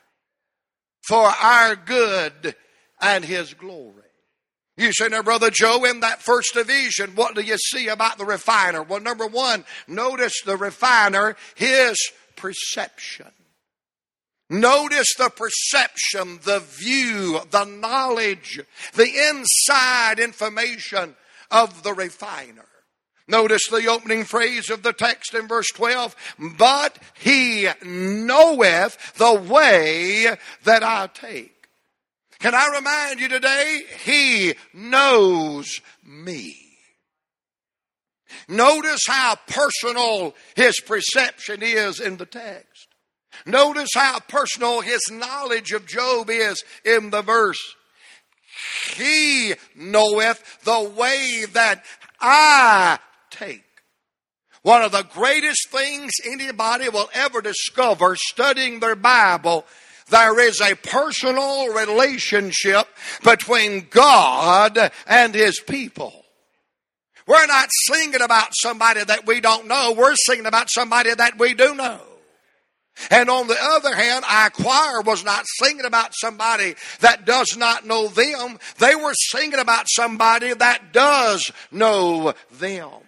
for 1.07 1.25
our 1.27 1.75
good 1.75 2.55
and 3.01 3.25
his 3.25 3.55
glory. 3.55 3.95
You 4.77 4.93
say, 4.93 5.09
now, 5.09 5.23
Brother 5.23 5.51
Joe, 5.51 5.85
in 5.85 6.01
that 6.01 6.23
first 6.23 6.55
division, 6.55 7.17
what 7.17 7.35
do 7.35 7.41
you 7.41 7.57
see 7.57 7.89
about 7.89 8.19
the 8.19 8.25
refiner? 8.25 8.83
Well, 8.83 9.01
number 9.01 9.27
one, 9.27 9.65
notice 9.89 10.35
the 10.45 10.57
refiner, 10.57 11.35
his 11.57 11.97
perception. 12.37 13.27
Notice 14.51 15.15
the 15.19 15.31
perception, 15.31 16.41
the 16.43 16.61
view, 16.61 17.41
the 17.51 17.65
knowledge, 17.65 18.61
the 18.95 19.29
inside 19.31 20.19
information 20.19 21.15
of 21.51 21.83
the 21.83 21.93
refiner. 21.93 22.65
Notice 23.27 23.69
the 23.71 23.87
opening 23.89 24.25
phrase 24.25 24.71
of 24.71 24.83
the 24.83 24.95
text 24.95 25.35
in 25.35 25.47
verse 25.49 25.69
12. 25.75 26.17
But 26.57 26.99
he 27.15 27.69
knoweth 27.85 29.15
the 29.17 29.35
way 29.35 30.29
that 30.65 30.83
I 30.83 31.09
take. 31.13 31.69
Can 32.39 32.55
I 32.55 32.69
remind 32.75 33.21
you 33.21 33.29
today? 33.29 33.83
He 34.05 34.55
knows 34.73 35.81
me. 36.03 36.57
Notice 38.49 39.03
how 39.07 39.37
personal 39.47 40.35
his 40.57 40.81
perception 40.81 41.63
is 41.63 42.01
in 42.01 42.17
the 42.17 42.27
text. 42.27 42.68
Notice 43.47 43.91
how 43.95 44.21
personal 44.21 44.81
his 44.81 45.01
knowledge 45.11 45.73
of 45.73 45.87
Job 45.87 46.31
is 46.31 46.63
in 46.85 47.11
the 47.11 47.23
verse. 47.23 47.75
He 48.95 49.55
knoweth 49.77 50.65
the 50.65 50.93
way 50.97 51.45
that 51.53 51.85
I 52.21 52.99
take. 53.31 53.65
One 54.63 54.83
of 54.83 54.93
the 54.93 55.05
greatest 55.05 55.69
things 55.71 56.11
anybody 56.27 56.89
will 56.89 57.09
ever 57.15 57.41
discover 57.41 58.17
studying 58.17 58.81
their 58.81 58.97
Bible, 58.97 59.65
there 60.11 60.41
is 60.41 60.61
a 60.61 60.75
personal 60.75 61.73
relationship 61.73 62.89
between 63.23 63.87
God 63.91 64.91
and 65.07 65.35
His 65.35 65.61
people. 65.61 66.25
We're 67.27 67.47
not 67.47 67.69
singing 67.87 68.23
about 68.23 68.49
somebody 68.61 69.05
that 69.05 69.27
we 69.27 69.41
don't 69.41 69.69
know. 69.69 69.95
We're 69.97 70.15
singing 70.27 70.47
about 70.47 70.71
somebody 70.71 71.15
that 71.15 71.39
we 71.39 71.55
do 71.55 71.75
know. 71.75 72.01
And 73.11 73.31
on 73.31 73.47
the 73.47 73.57
other 73.61 73.95
hand, 73.95 74.25
our 74.29 74.51
choir 74.51 75.03
was 75.03 75.25
not 75.25 75.45
singing 75.61 75.85
about 75.85 76.13
somebody 76.15 76.75
that 77.01 77.25
does 77.25 77.57
not 77.57 77.87
know 77.87 78.09
them. 78.09 78.59
They 78.79 78.95
were 78.95 79.15
singing 79.15 79.59
about 79.59 79.87
somebody 79.89 80.55
that 80.55 80.93
does 80.93 81.51
know 81.71 82.35
them. 82.53 83.08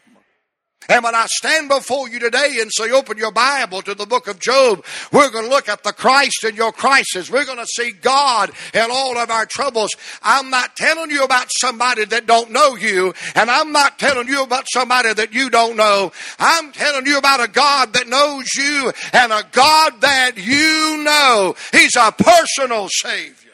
And 0.90 1.04
when 1.04 1.14
I 1.14 1.26
stand 1.28 1.68
before 1.68 2.08
you 2.08 2.18
today 2.18 2.56
and 2.60 2.68
say, 2.74 2.90
open 2.90 3.16
your 3.16 3.30
Bible 3.30 3.80
to 3.82 3.94
the 3.94 4.06
book 4.06 4.26
of 4.26 4.40
Job, 4.40 4.84
we're 5.12 5.30
going 5.30 5.44
to 5.44 5.50
look 5.50 5.68
at 5.68 5.84
the 5.84 5.92
Christ 5.92 6.42
in 6.42 6.56
your 6.56 6.72
crisis. 6.72 7.30
We're 7.30 7.44
going 7.44 7.58
to 7.58 7.66
see 7.66 7.92
God 7.92 8.50
in 8.74 8.88
all 8.90 9.16
of 9.16 9.30
our 9.30 9.46
troubles. 9.46 9.90
I'm 10.20 10.50
not 10.50 10.74
telling 10.74 11.12
you 11.12 11.22
about 11.22 11.46
somebody 11.60 12.06
that 12.06 12.26
don't 12.26 12.50
know 12.50 12.74
you, 12.74 13.14
and 13.36 13.48
I'm 13.48 13.70
not 13.70 14.00
telling 14.00 14.26
you 14.26 14.42
about 14.42 14.64
somebody 14.68 15.14
that 15.14 15.32
you 15.32 15.48
don't 15.48 15.76
know. 15.76 16.10
I'm 16.40 16.72
telling 16.72 17.06
you 17.06 17.18
about 17.18 17.40
a 17.40 17.48
God 17.48 17.92
that 17.92 18.08
knows 18.08 18.52
you 18.56 18.92
and 19.12 19.32
a 19.32 19.44
God 19.52 20.00
that 20.00 20.32
you 20.38 21.04
know. 21.04 21.54
He's 21.70 21.94
a 21.94 22.10
personal 22.10 22.88
Savior. 22.90 23.52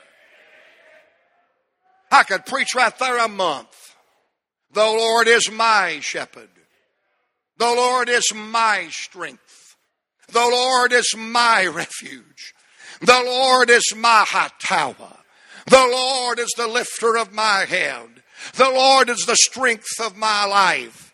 I 2.10 2.22
could 2.22 2.46
preach 2.46 2.74
right 2.74 2.98
there 2.98 3.22
a 3.22 3.28
month. 3.28 3.94
The 4.72 4.80
Lord 4.80 5.28
is 5.28 5.50
my 5.52 6.00
shepherd. 6.00 6.48
The 7.58 7.66
Lord 7.66 8.08
is 8.08 8.32
my 8.34 8.88
strength. 8.90 9.76
The 10.28 10.40
Lord 10.40 10.92
is 10.92 11.14
my 11.16 11.66
refuge. 11.66 12.54
The 13.00 13.22
Lord 13.24 13.70
is 13.70 13.94
my 13.96 14.24
high 14.28 14.50
tower. 14.60 15.18
The 15.66 15.88
Lord 15.90 16.38
is 16.38 16.52
the 16.56 16.66
lifter 16.66 17.16
of 17.16 17.32
my 17.32 17.64
head. 17.68 18.22
The 18.54 18.70
Lord 18.70 19.08
is 19.08 19.24
the 19.26 19.36
strength 19.36 20.00
of 20.00 20.16
my 20.16 20.44
life. 20.44 21.05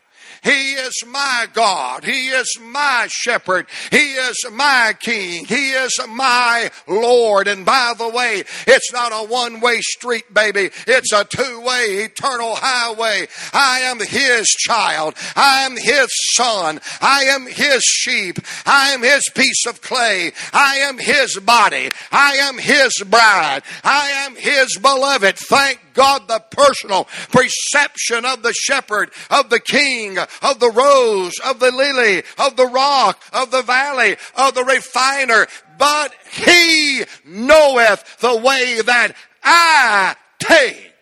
He 0.42 0.72
is 0.72 1.04
my 1.06 1.46
God. 1.52 2.02
He 2.02 2.28
is 2.28 2.58
my 2.60 3.06
shepherd. 3.08 3.66
He 3.92 4.14
is 4.14 4.36
my 4.50 4.92
king. 4.98 5.44
He 5.44 5.70
is 5.70 5.92
my 6.08 6.70
Lord. 6.88 7.46
And 7.46 7.64
by 7.64 7.94
the 7.96 8.08
way, 8.08 8.42
it's 8.66 8.92
not 8.92 9.12
a 9.12 9.28
one 9.28 9.60
way 9.60 9.80
street, 9.80 10.34
baby. 10.34 10.70
It's 10.88 11.12
a 11.12 11.24
two 11.24 11.60
way 11.60 12.04
eternal 12.04 12.56
highway. 12.56 13.28
I 13.52 13.80
am 13.80 14.00
his 14.00 14.48
child. 14.48 15.14
I 15.36 15.62
am 15.62 15.76
his 15.76 16.08
son. 16.34 16.80
I 17.00 17.24
am 17.24 17.46
his 17.46 17.82
sheep. 17.84 18.40
I 18.66 18.90
am 18.90 19.02
his 19.02 19.22
piece 19.34 19.66
of 19.68 19.80
clay. 19.80 20.32
I 20.52 20.78
am 20.78 20.98
his 20.98 21.38
body. 21.38 21.90
I 22.10 22.34
am 22.34 22.58
his 22.58 22.92
bride. 23.06 23.62
I 23.84 24.08
am 24.26 24.34
his 24.34 24.76
beloved. 24.78 25.36
Thank 25.36 25.78
God 25.94 26.28
the 26.28 26.42
personal 26.50 27.04
perception 27.30 28.24
of 28.24 28.42
the 28.42 28.52
shepherd, 28.52 29.10
of 29.30 29.50
the 29.50 29.60
king, 29.60 30.18
of 30.40 30.60
the 30.60 30.70
rose, 30.70 31.38
of 31.44 31.60
the 31.60 31.70
lily, 31.70 32.22
of 32.38 32.56
the 32.56 32.66
rock, 32.66 33.20
of 33.32 33.50
the 33.50 33.62
valley, 33.62 34.16
of 34.36 34.54
the 34.54 34.64
refiner. 34.64 35.46
But 35.78 36.14
he 36.30 37.04
knoweth 37.24 38.18
the 38.20 38.36
way 38.36 38.80
that 38.82 39.14
I 39.42 40.16
take. 40.38 40.92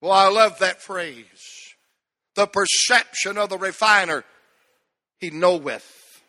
Well, 0.00 0.12
I 0.12 0.28
love 0.28 0.58
that 0.60 0.80
phrase. 0.80 1.74
The 2.34 2.46
perception 2.46 3.36
of 3.36 3.48
the 3.48 3.58
refiner. 3.58 4.24
He 5.18 5.30
knoweth. 5.30 6.22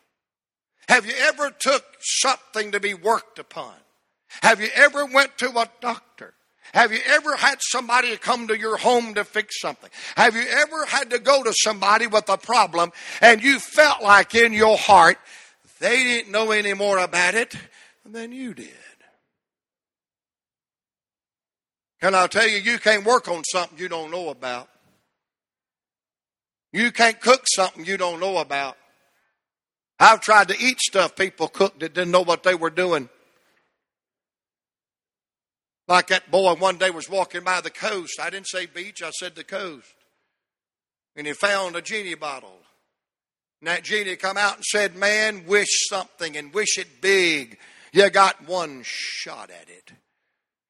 Have 0.88 1.06
you 1.06 1.14
ever 1.16 1.50
took 1.50 1.84
something 2.00 2.72
to 2.72 2.80
be 2.80 2.94
worked 2.94 3.38
upon? 3.38 3.74
Have 4.42 4.60
you 4.60 4.68
ever 4.74 5.06
went 5.06 5.38
to 5.38 5.50
a 5.50 5.68
doctor? 5.80 6.34
Have 6.72 6.92
you 6.92 7.00
ever 7.06 7.36
had 7.36 7.58
somebody 7.60 8.16
come 8.16 8.48
to 8.48 8.58
your 8.58 8.76
home 8.76 9.14
to 9.14 9.24
fix 9.24 9.60
something? 9.60 9.90
Have 10.16 10.36
you 10.36 10.44
ever 10.48 10.84
had 10.86 11.10
to 11.10 11.18
go 11.18 11.42
to 11.42 11.52
somebody 11.52 12.06
with 12.06 12.28
a 12.28 12.38
problem 12.38 12.92
and 13.20 13.42
you 13.42 13.58
felt 13.58 14.02
like 14.02 14.34
in 14.34 14.52
your 14.52 14.76
heart 14.76 15.18
they 15.80 16.02
didn't 16.02 16.32
know 16.32 16.52
any 16.52 16.74
more 16.74 16.98
about 16.98 17.34
it 17.34 17.54
than 18.04 18.32
you 18.32 18.54
did? 18.54 18.68
Can 22.00 22.14
I 22.14 22.26
tell 22.28 22.48
you, 22.48 22.58
you 22.58 22.78
can't 22.78 23.04
work 23.04 23.28
on 23.28 23.42
something 23.44 23.78
you 23.78 23.88
don't 23.88 24.10
know 24.10 24.30
about. 24.30 24.68
You 26.72 26.92
can't 26.92 27.20
cook 27.20 27.42
something 27.52 27.84
you 27.84 27.96
don't 27.96 28.20
know 28.20 28.38
about. 28.38 28.76
I've 29.98 30.20
tried 30.20 30.48
to 30.48 30.58
eat 30.58 30.80
stuff 30.80 31.14
people 31.14 31.48
cooked 31.48 31.80
that 31.80 31.92
didn't 31.92 32.10
know 32.10 32.22
what 32.22 32.42
they 32.42 32.54
were 32.54 32.70
doing. 32.70 33.10
Like 35.90 36.06
that 36.06 36.30
boy 36.30 36.54
one 36.54 36.78
day 36.78 36.90
was 36.90 37.10
walking 37.10 37.42
by 37.42 37.60
the 37.60 37.68
coast. 37.68 38.20
I 38.20 38.30
didn't 38.30 38.46
say 38.46 38.66
beach, 38.66 39.02
I 39.02 39.10
said 39.10 39.34
the 39.34 39.42
coast. 39.42 39.92
And 41.16 41.26
he 41.26 41.32
found 41.32 41.74
a 41.74 41.82
genie 41.82 42.14
bottle. 42.14 42.60
And 43.60 43.66
that 43.66 43.82
genie 43.82 44.14
come 44.14 44.36
out 44.36 44.54
and 44.54 44.64
said, 44.64 44.94
Man, 44.94 45.46
wish 45.46 45.88
something 45.88 46.36
and 46.36 46.54
wish 46.54 46.78
it 46.78 47.00
big. 47.00 47.58
You 47.92 48.08
got 48.08 48.46
one 48.46 48.82
shot 48.84 49.50
at 49.50 49.68
it. 49.68 49.92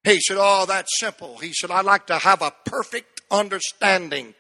He 0.05 0.21
said, 0.21 0.39
Oh, 0.41 0.65
that's 0.65 0.99
simple. 0.99 1.37
He 1.37 1.53
said, 1.53 1.71
I'd 1.71 1.85
like 1.85 2.07
to 2.07 2.17
have 2.17 2.41
a 2.41 2.55
perfect 2.65 3.21
understanding 3.31 4.33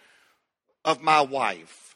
of 0.83 1.03
my 1.03 1.21
wife. 1.21 1.95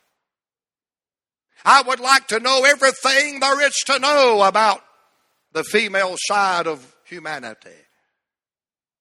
I 1.64 1.80
would 1.80 2.00
like 2.00 2.28
to 2.28 2.38
know 2.38 2.66
everything 2.66 3.40
there 3.40 3.66
is 3.66 3.82
to 3.86 3.98
know 3.98 4.42
about 4.42 4.84
the 5.52 5.64
female 5.64 6.16
side 6.18 6.66
of 6.66 6.94
humanity. 7.06 7.70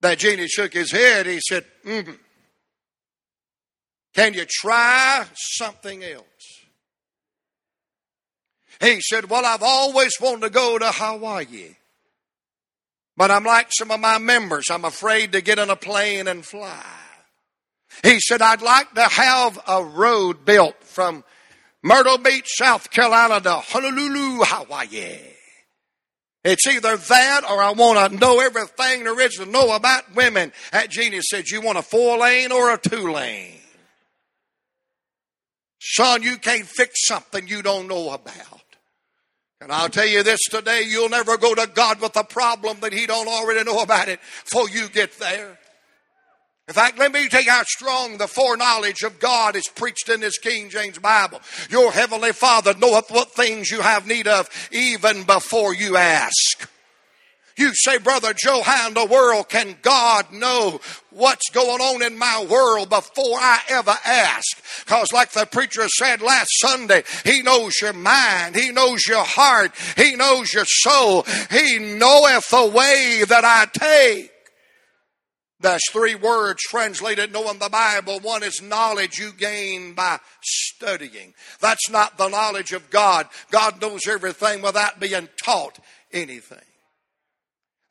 That 0.03 0.19
genie 0.19 0.49
shook 0.49 0.73
his 0.73 0.91
head. 0.91 1.27
He 1.27 1.39
said, 1.39 1.63
mm 1.85 2.17
Can 4.13 4.33
you 4.33 4.43
try 4.45 5.25
something 5.33 6.03
else? 6.03 6.25
He 8.81 8.99
said, 8.99 9.29
Well, 9.29 9.45
I've 9.45 9.63
always 9.63 10.11
wanted 10.19 10.41
to 10.41 10.49
go 10.49 10.77
to 10.77 10.91
Hawaii. 10.91 11.77
But 13.15 13.31
I'm 13.31 13.45
like 13.45 13.67
some 13.71 13.91
of 13.91 14.01
my 14.01 14.17
members. 14.17 14.65
I'm 14.69 14.83
afraid 14.83 15.31
to 15.31 15.41
get 15.41 15.57
on 15.57 15.69
a 15.69 15.77
plane 15.77 16.27
and 16.27 16.45
fly. 16.45 16.83
He 18.03 18.19
said, 18.19 18.41
I'd 18.41 18.61
like 18.61 18.93
to 18.95 19.03
have 19.03 19.57
a 19.65 19.85
road 19.85 20.43
built 20.43 20.83
from 20.83 21.23
Myrtle 21.81 22.17
Beach, 22.17 22.49
South 22.57 22.91
Carolina 22.91 23.39
to 23.39 23.53
Honolulu, 23.53 24.43
Hawaii. 24.43 25.32
It's 26.43 26.67
either 26.67 26.97
that 26.97 27.41
or 27.49 27.63
I 27.63 27.71
want 27.71 28.11
to 28.11 28.17
know 28.17 28.39
everything 28.39 29.03
there 29.03 29.19
is 29.21 29.35
to 29.35 29.45
know 29.45 29.73
about 29.73 30.13
women. 30.13 30.51
That 30.71 30.89
genius 30.89 31.25
said, 31.29 31.47
You 31.47 31.61
want 31.61 31.77
a 31.77 31.81
four 31.81 32.17
lane 32.17 32.51
or 32.51 32.73
a 32.73 32.77
two 32.77 33.11
lane? 33.11 33.59
Son, 35.79 36.23
you 36.23 36.37
can't 36.37 36.65
fix 36.65 37.07
something 37.07 37.47
you 37.47 37.61
don't 37.61 37.87
know 37.87 38.11
about. 38.11 38.63
And 39.61 39.71
I'll 39.71 39.89
tell 39.89 40.05
you 40.05 40.23
this 40.23 40.41
today, 40.49 40.83
you'll 40.85 41.09
never 41.09 41.37
go 41.37 41.55
to 41.55 41.67
God 41.67 42.01
with 42.01 42.15
a 42.17 42.23
problem 42.23 42.81
that 42.81 42.91
He 42.91 43.05
don't 43.05 43.27
already 43.29 43.63
know 43.63 43.79
about 43.79 44.09
it 44.09 44.19
before 44.43 44.69
you 44.69 44.89
get 44.89 45.17
there. 45.19 45.57
In 46.69 46.73
fact, 46.73 46.97
let 46.97 47.11
me 47.11 47.27
tell 47.27 47.43
you 47.43 47.51
how 47.51 47.63
strong 47.63 48.17
the 48.17 48.27
foreknowledge 48.27 49.03
of 49.03 49.19
God 49.19 49.57
is 49.57 49.67
preached 49.67 50.07
in 50.07 50.21
this 50.21 50.37
King 50.37 50.69
James 50.69 50.97
Bible. 50.97 51.41
Your 51.69 51.91
heavenly 51.91 52.31
Father 52.31 52.73
knoweth 52.75 53.11
what 53.11 53.31
things 53.31 53.69
you 53.69 53.81
have 53.81 54.07
need 54.07 54.27
of 54.27 54.49
even 54.71 55.23
before 55.23 55.75
you 55.75 55.97
ask. 55.97 56.69
You 57.57 57.71
say, 57.75 57.97
Brother 57.97 58.33
Joe, 58.33 58.61
how 58.63 58.87
in 58.87 58.93
the 58.93 59.05
world 59.05 59.49
can 59.49 59.75
God 59.81 60.31
know 60.31 60.79
what's 61.11 61.49
going 61.51 61.81
on 61.81 62.01
in 62.01 62.17
my 62.17 62.47
world 62.49 62.89
before 62.89 63.37
I 63.37 63.59
ever 63.69 63.95
ask? 64.05 64.83
Because, 64.85 65.11
like 65.11 65.31
the 65.33 65.45
preacher 65.45 65.87
said 65.89 66.21
last 66.21 66.49
Sunday, 66.59 67.03
He 67.25 67.43
knows 67.43 67.73
your 67.81 67.93
mind, 67.93 68.55
He 68.55 68.71
knows 68.71 69.05
your 69.05 69.23
heart, 69.23 69.71
He 69.97 70.15
knows 70.15 70.51
your 70.53 70.65
soul, 70.65 71.23
He 71.51 71.77
knoweth 71.77 72.49
the 72.49 72.71
way 72.73 73.23
that 73.27 73.43
I 73.43 73.67
take. 73.71 74.32
That's 75.63 75.89
three 75.91 76.15
words 76.15 76.61
translated 76.61 77.31
knowing 77.31 77.57
the 77.57 77.69
Bible. 77.69 78.19
One 78.19 78.43
is 78.43 78.61
knowledge 78.61 79.17
you 79.17 79.31
gain 79.31 79.93
by 79.93 80.19
studying. 80.41 81.33
That's 81.61 81.89
not 81.89 82.17
the 82.17 82.27
knowledge 82.27 82.73
of 82.73 82.89
God. 82.89 83.29
God 83.49 83.81
knows 83.81 84.05
everything 84.05 84.61
without 84.61 84.99
being 84.99 85.29
taught 85.41 85.79
anything. 86.11 86.57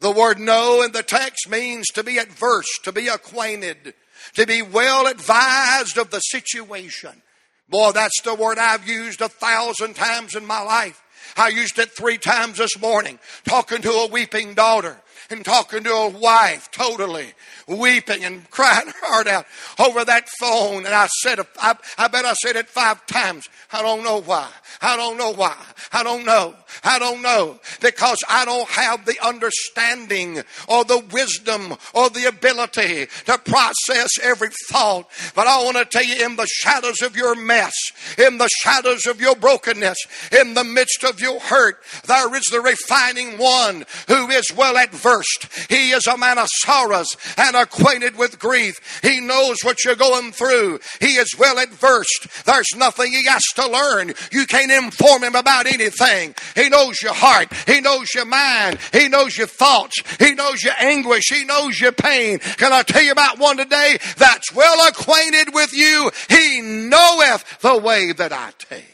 The 0.01 0.11
word 0.11 0.39
know 0.39 0.83
in 0.83 0.93
the 0.93 1.03
text 1.03 1.49
means 1.49 1.87
to 1.95 2.05
be 2.05 2.19
at 2.19 2.27
adverse, 2.27 2.79
to 2.83 2.93
be 2.93 3.09
acquainted, 3.09 3.95
to 4.35 4.47
be 4.47 4.61
well 4.61 5.07
advised 5.07 5.97
of 5.97 6.11
the 6.11 6.21
situation. 6.21 7.23
Boy, 7.71 7.93
that's 7.93 8.21
the 8.21 8.35
word 8.35 8.59
I've 8.59 8.87
used 8.87 9.23
a 9.23 9.31
thousand 9.31 9.95
times 9.95 10.35
in 10.35 10.45
my 10.45 10.61
life. 10.61 11.03
I 11.39 11.49
used 11.49 11.79
it 11.79 11.91
three 11.91 12.19
times 12.19 12.59
this 12.59 12.79
morning, 12.79 13.19
talking 13.47 13.81
to 13.81 13.91
a 13.91 14.09
weeping 14.09 14.53
daughter 14.53 15.02
and 15.33 15.45
talking 15.45 15.83
to 15.85 15.91
a 15.91 16.09
wife 16.11 16.71
totally 16.71 17.33
weeping 17.67 18.25
and 18.25 18.49
crying 18.51 18.87
her 18.87 19.07
heart 19.07 19.27
out 19.27 19.47
over 19.79 20.05
that 20.05 20.29
phone. 20.39 20.85
And 20.85 20.95
I 20.95 21.07
said, 21.07 21.41
I, 21.59 21.77
I 21.99 22.09
bet 22.09 22.25
I 22.25 22.35
said 22.35 22.57
it 22.57 22.69
five 22.69 23.05
times. 23.07 23.49
I 23.73 23.83
don't 23.83 24.05
know 24.05 24.21
why. 24.21 24.51
I 24.81 24.97
don't 24.97 25.17
know 25.17 25.33
why. 25.33 25.57
I 25.93 26.03
don't 26.03 26.25
know. 26.25 26.55
I 26.85 26.99
don't 26.99 27.23
know. 27.23 27.59
Because 27.83 28.19
I 28.29 28.45
don't 28.45 28.69
have 28.71 29.05
the 29.05 29.19
understanding 29.25 30.43
or 30.69 30.85
the 30.85 31.05
wisdom 31.13 31.75
or 31.95 32.09
the 32.11 32.29
ability 32.29 33.07
to 33.27 33.39
process 33.39 34.11
every 34.23 34.51
thought. 34.71 35.09
But 35.35 35.47
I 35.47 35.63
want 35.65 35.77
to 35.77 35.85
tell 35.85 36.05
you, 36.05 36.25
in 36.25 36.37
the 36.37 36.47
shadows 36.47 37.03
of 37.03 37.17
your 37.17 37.35
mess, 37.35 37.75
in 38.19 38.39
the 38.39 38.49
shadows 38.61 39.07
of 39.07 39.21
your 39.21 39.37
brokenness, 39.37 39.99
in 40.41 40.55
the 40.55 40.65
midst 40.65 41.05
of 41.05 41.21
your 41.21 41.41
hurt, 41.41 41.83
there 42.07 42.35
is 42.35 42.45
the 42.45 42.61
refining 42.61 43.39
one 43.39 43.85
who 44.09 44.29
is 44.31 44.53
well 44.57 44.77
adversed. 44.77 45.49
He 45.69 45.91
is 45.91 46.07
a 46.07 46.17
man 46.17 46.39
of 46.39 46.49
sorrows 46.51 47.17
and 47.37 47.57
acquainted 47.57 48.17
with 48.17 48.39
grief. 48.39 49.01
He 49.03 49.21
knows 49.21 49.57
what 49.63 49.85
you're 49.85 49.97
going 49.97 50.33
through. 50.33 50.81
He 51.01 51.17
is 51.17 51.35
well 51.39 51.59
adversed. 51.59 52.29
There's 52.45 52.75
nothing 52.77 53.13
he 53.13 53.25
has 53.27 53.43
to 53.57 53.69
learn. 53.69 54.13
You 54.31 54.47
can't 54.47 54.71
inform 54.71 55.25
him 55.25 55.35
about 55.35 55.67
anything. 55.67 56.35
He 56.55 56.69
knows 56.69 57.01
your 57.03 57.15
heart. 57.15 57.53
He 57.67 57.72
knows 57.81 58.15
your 58.15 58.25
mind. 58.25 58.79
He 58.93 59.09
knows 59.09 59.37
your 59.37 59.47
thoughts. 59.47 59.95
He 60.19 60.35
knows 60.35 60.63
your 60.63 60.75
anguish. 60.79 61.25
He 61.33 61.45
knows 61.45 61.81
your 61.81 61.93
pain. 61.93 62.39
Can 62.39 62.73
I 62.73 62.83
tell 62.83 63.03
you 63.03 63.13
about 63.13 63.39
one 63.39 63.57
today 63.57 63.99
that's 64.17 64.53
well 64.55 64.89
acquainted 64.89 65.55
with 65.55 65.73
you? 65.73 66.11
He 66.29 66.61
knoweth 66.61 67.61
the 67.61 67.79
way 67.79 68.13
that 68.13 68.33
I 68.33 68.53
take. 68.59 68.85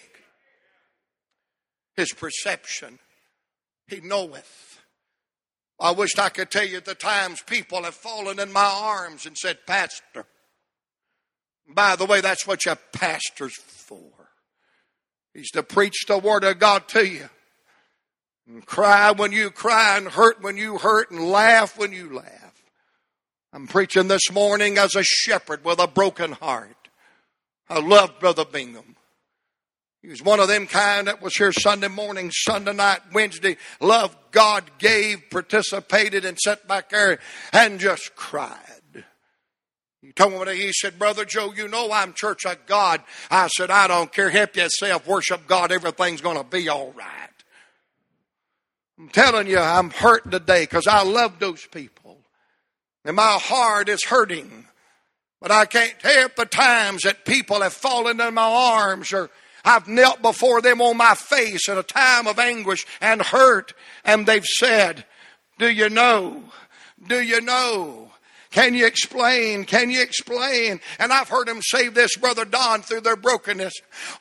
His 1.97 2.13
perception. 2.13 2.99
He 3.87 4.01
knoweth. 4.01 4.81
I 5.81 5.93
wished 5.93 6.19
I 6.19 6.29
could 6.29 6.51
tell 6.51 6.67
you 6.67 6.81
the 6.81 6.95
times 6.95 7.41
people 7.43 7.85
have 7.85 7.95
fallen 7.95 8.39
in 8.41 8.53
my 8.53 8.71
arms 8.83 9.27
and 9.27 9.37
said, 9.37 9.59
Pastor. 9.67 10.27
By 11.69 11.97
the 11.97 12.07
way, 12.07 12.21
that's 12.21 12.47
what 12.47 12.65
your 12.65 12.77
pastor's 12.93 13.55
for. 13.55 14.31
He's 15.35 15.51
to 15.53 15.63
preach 15.63 16.07
the 16.07 16.19
word 16.19 16.45
of 16.45 16.59
God 16.59 16.89
to 16.89 17.07
you. 17.07 17.29
And 18.49 18.65
cry 18.65 19.11
when 19.11 19.33
you 19.33 19.51
cry 19.51 19.99
and 19.99 20.09
hurt 20.09 20.43
when 20.43 20.57
you 20.57 20.79
hurt 20.79 21.11
and 21.11 21.31
laugh 21.31 21.79
when 21.79 21.93
you 21.93 22.15
laugh. 22.15 22.63
I'm 23.53 23.67
preaching 23.67 24.09
this 24.09 24.31
morning 24.33 24.79
as 24.79 24.95
a 24.95 25.03
shepherd 25.03 25.65
with 25.65 25.79
a 25.79 25.87
broken 25.87 26.33
heart. 26.33 26.89
I 27.69 27.81
love 27.81 28.19
Brother 28.19 28.47
Bingham. 28.47 28.97
He 30.01 30.09
was 30.09 30.23
one 30.23 30.41
of 30.41 30.49
them 30.49 30.67
kind 30.67 31.09
that 31.09 31.21
was 31.21 31.35
here 31.37 31.53
Sunday 31.53 31.89
morning, 31.89 32.31
Sunday 32.33 32.73
night, 32.73 33.01
Wednesday, 33.13 33.59
loved 33.81 34.17
God, 34.31 34.65
gave, 34.79 35.29
participated, 35.31 36.25
and 36.25 36.39
sat 36.39 36.67
back 36.67 36.89
there 36.89 37.19
and 37.53 37.79
just 37.79 38.15
cried. 38.17 39.05
He 40.01 40.13
told 40.13 40.47
me, 40.47 40.57
he 40.57 40.73
said, 40.73 40.99
Brother 40.99 41.25
Joe, 41.27 41.53
you 41.55 41.69
know 41.69 41.91
I'm 41.93 42.15
church 42.15 42.47
of 42.47 42.65
God. 42.65 43.03
I 43.31 43.49
said, 43.49 43.71
I 43.71 43.89
don't 43.89 44.13
care. 44.13 44.31
Help 44.31 44.57
yourself, 44.57 45.07
worship 45.07 45.47
God. 45.47 45.73
Everything's 45.73 46.21
going 46.21 46.39
to 46.39 46.45
be 46.45 46.69
all 46.69 46.93
right. 46.93 47.38
I'm 48.99 49.09
telling 49.11 49.47
you, 49.47 49.59
I'm 49.59 49.91
hurt 49.91 50.31
today 50.31 50.65
because 50.65 50.87
I 50.87 51.05
love 51.05 51.39
those 51.39 51.65
people. 51.67 52.19
And 53.05 53.17
my 53.17 53.39
heart 53.41 53.89
is 53.89 54.05
hurting. 54.05 54.67
But 55.41 55.53
I 55.53 55.67
can't 55.67 56.01
help 56.03 56.35
the 56.35 56.47
times 56.47 57.03
that 57.03 57.25
people 57.25 57.61
have 57.63 57.73
fallen 57.73 58.21
in 58.21 58.35
my 58.35 58.43
arms 58.43 59.13
or 59.13 59.31
I've 59.65 59.87
knelt 59.87 60.23
before 60.23 60.61
them 60.61 60.81
on 60.81 60.97
my 60.97 61.15
face 61.15 61.69
in 61.69 61.79
a 61.79 61.83
time 61.83 62.27
of 62.27 62.39
anguish 62.39 62.87
and 63.01 63.21
hurt, 63.21 63.75
and 64.05 64.25
they've 64.25 64.45
said, 64.45 65.05
Do 65.59 65.69
you 65.69 65.91
know? 65.91 66.45
Do 67.07 67.21
you 67.21 67.41
know? 67.41 68.08
Can 68.51 68.75
you 68.75 68.87
explain? 68.87 69.65
Can 69.65 69.91
you 69.91 70.01
explain? 70.01 70.81
And 70.99 71.13
I've 71.13 71.29
heard 71.29 71.49
them 71.49 71.61
say 71.61 71.89
this, 71.89 72.17
Brother 72.17 72.45
Don, 72.45 72.81
through 72.81 73.03
their 73.03 73.17
brokenness. 73.17 73.75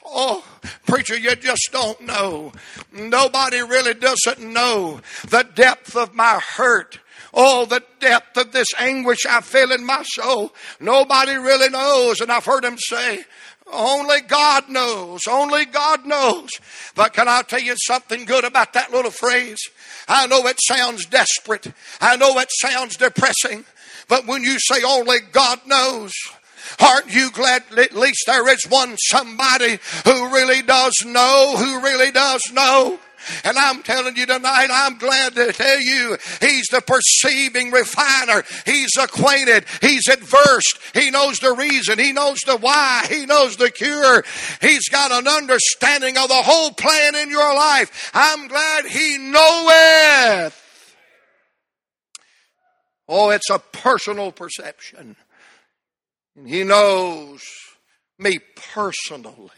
Oh, 0.05 0.43
preacher, 0.85 1.17
you 1.17 1.35
just 1.35 1.69
don't 1.71 2.01
know. 2.01 2.51
Nobody 2.91 3.61
really 3.61 3.93
doesn't 3.93 4.39
know 4.39 4.99
the 5.29 5.47
depth 5.55 5.95
of 5.95 6.13
my 6.13 6.39
hurt. 6.55 6.99
Oh, 7.33 7.65
the 7.65 7.83
depth 7.99 8.37
of 8.37 8.51
this 8.51 8.67
anguish 8.79 9.25
I 9.25 9.41
feel 9.41 9.71
in 9.71 9.85
my 9.85 10.03
soul. 10.03 10.53
Nobody 10.79 11.35
really 11.35 11.69
knows. 11.69 12.19
And 12.19 12.31
I've 12.31 12.45
heard 12.45 12.63
them 12.63 12.77
say, 12.77 13.23
only 13.71 14.21
God 14.21 14.69
knows. 14.69 15.21
Only 15.29 15.65
God 15.65 16.05
knows. 16.05 16.49
But 16.95 17.13
can 17.13 17.27
I 17.27 17.41
tell 17.43 17.59
you 17.59 17.75
something 17.85 18.25
good 18.25 18.43
about 18.43 18.73
that 18.73 18.91
little 18.91 19.11
phrase? 19.11 19.59
I 20.07 20.25
know 20.27 20.45
it 20.47 20.59
sounds 20.61 21.05
desperate. 21.05 21.67
I 21.99 22.15
know 22.15 22.37
it 22.39 22.49
sounds 22.59 22.97
depressing. 22.97 23.65
But 24.07 24.25
when 24.25 24.43
you 24.43 24.57
say 24.59 24.83
only 24.83 25.17
God 25.31 25.59
knows, 25.65 26.11
aren't 26.79 27.13
you 27.13 27.31
glad 27.31 27.63
at 27.77 27.93
least 27.93 28.23
there 28.25 28.47
is 28.49 28.63
one 28.69 28.95
somebody 28.97 29.79
who 30.05 30.33
really 30.33 30.61
does 30.61 30.93
know, 31.05 31.55
who 31.57 31.81
really 31.81 32.11
does 32.11 32.41
know? 32.53 32.99
And 33.43 33.57
I'm 33.57 33.83
telling 33.83 34.15
you 34.15 34.25
tonight, 34.25 34.67
I'm 34.71 34.97
glad 34.97 35.35
to 35.35 35.51
tell 35.51 35.81
you, 35.81 36.17
He's 36.39 36.67
the 36.67 36.81
perceiving 36.81 37.71
refiner. 37.71 38.43
He's 38.65 38.95
acquainted. 38.97 39.65
He's 39.81 40.07
adversed. 40.07 40.79
He 40.93 41.11
knows 41.11 41.39
the 41.39 41.53
reason. 41.53 41.99
He 41.99 42.13
knows 42.13 42.39
the 42.45 42.57
why. 42.57 43.05
He 43.09 43.25
knows 43.25 43.57
the 43.57 43.69
cure. 43.69 44.23
He's 44.61 44.87
got 44.89 45.11
an 45.11 45.27
understanding 45.27 46.17
of 46.17 46.29
the 46.29 46.35
whole 46.35 46.71
plan 46.71 47.15
in 47.15 47.29
your 47.29 47.53
life. 47.53 48.11
I'm 48.13 48.47
glad 48.47 48.85
He 48.85 49.17
knoweth. 49.17 50.66
Oh, 53.07 53.29
it's 53.29 53.49
a 53.49 53.59
personal 53.59 54.31
perception. 54.31 55.15
And 56.35 56.47
He 56.47 56.63
knows 56.63 57.41
me 58.19 58.39
personally. 58.73 59.49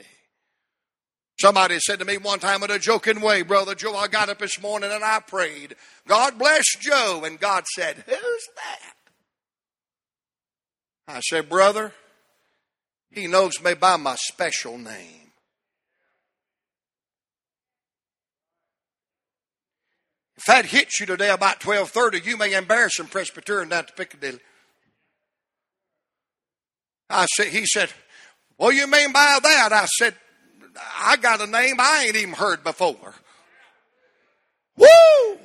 Somebody 1.40 1.80
said 1.80 2.00
to 2.00 2.06
me 2.06 2.18
one 2.18 2.40
time 2.40 2.64
in 2.64 2.72
a 2.72 2.78
joking 2.78 3.22
way, 3.22 3.44
Brother 3.44 3.74
Joe, 3.74 3.96
I 3.96 4.10
got 4.10 4.28
up 4.28 4.40
this 4.40 4.62
morning 4.62 4.92
and 4.92 5.04
I 5.04 5.22
prayed, 5.26 5.76
God 6.06 6.38
bless 6.38 6.66
Joe. 6.80 7.22
And 7.24 7.40
God 7.40 7.64
said, 7.76 8.04
Who's 8.06 8.48
that? 8.56 8.94
I 11.08 11.22
said, 11.22 11.48
Brother, 11.48 11.94
he 13.10 13.28
knows 13.28 13.62
me 13.64 13.74
by 13.74 13.96
my 13.96 14.16
special 14.16 14.78
name. 14.78 15.32
If 20.36 20.39
that 20.50 20.66
hits 20.66 21.00
you 21.00 21.06
today 21.06 21.30
about 21.30 21.64
1230, 21.64 22.28
you 22.28 22.36
may 22.36 22.56
embarrass 22.56 22.96
some 22.96 23.06
Presbyterian 23.06 23.70
down 23.70 23.86
to 23.86 23.94
Piccadilly. 23.94 24.40
I 27.08 27.28
said, 27.28 27.50
he 27.50 27.68
said, 27.68 27.92
what 28.58 28.72
do 28.72 28.78
you 28.78 28.88
mean 28.88 29.12
by 29.12 29.38
that? 29.44 29.72
I 29.72 29.86
said, 29.86 30.16
I 30.98 31.18
got 31.18 31.40
a 31.40 31.46
name 31.46 31.76
I 31.78 32.06
ain't 32.08 32.16
even 32.16 32.34
heard 32.34 32.64
before. 32.64 33.14
Woo! 34.76 35.38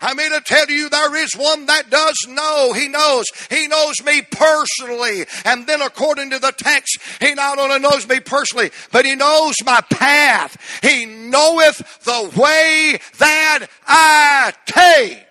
I 0.00 0.14
mean 0.14 0.30
to 0.30 0.40
tell 0.40 0.70
you 0.70 0.88
there 0.88 1.16
is 1.16 1.32
one 1.34 1.66
that 1.66 1.90
does 1.90 2.16
know. 2.28 2.72
He 2.72 2.88
knows. 2.88 3.26
He 3.50 3.66
knows 3.66 3.94
me 4.04 4.22
personally. 4.22 5.26
And 5.44 5.66
then 5.66 5.82
according 5.82 6.30
to 6.30 6.38
the 6.38 6.52
text, 6.52 6.98
he 7.20 7.34
not 7.34 7.58
only 7.58 7.80
knows 7.80 8.08
me 8.08 8.20
personally, 8.20 8.70
but 8.92 9.04
he 9.04 9.16
knows 9.16 9.54
my 9.64 9.80
path. 9.90 10.56
He 10.82 11.04
knoweth 11.04 12.04
the 12.04 12.30
way 12.40 13.00
that 13.18 13.66
I 13.86 14.52
take. 14.66 15.26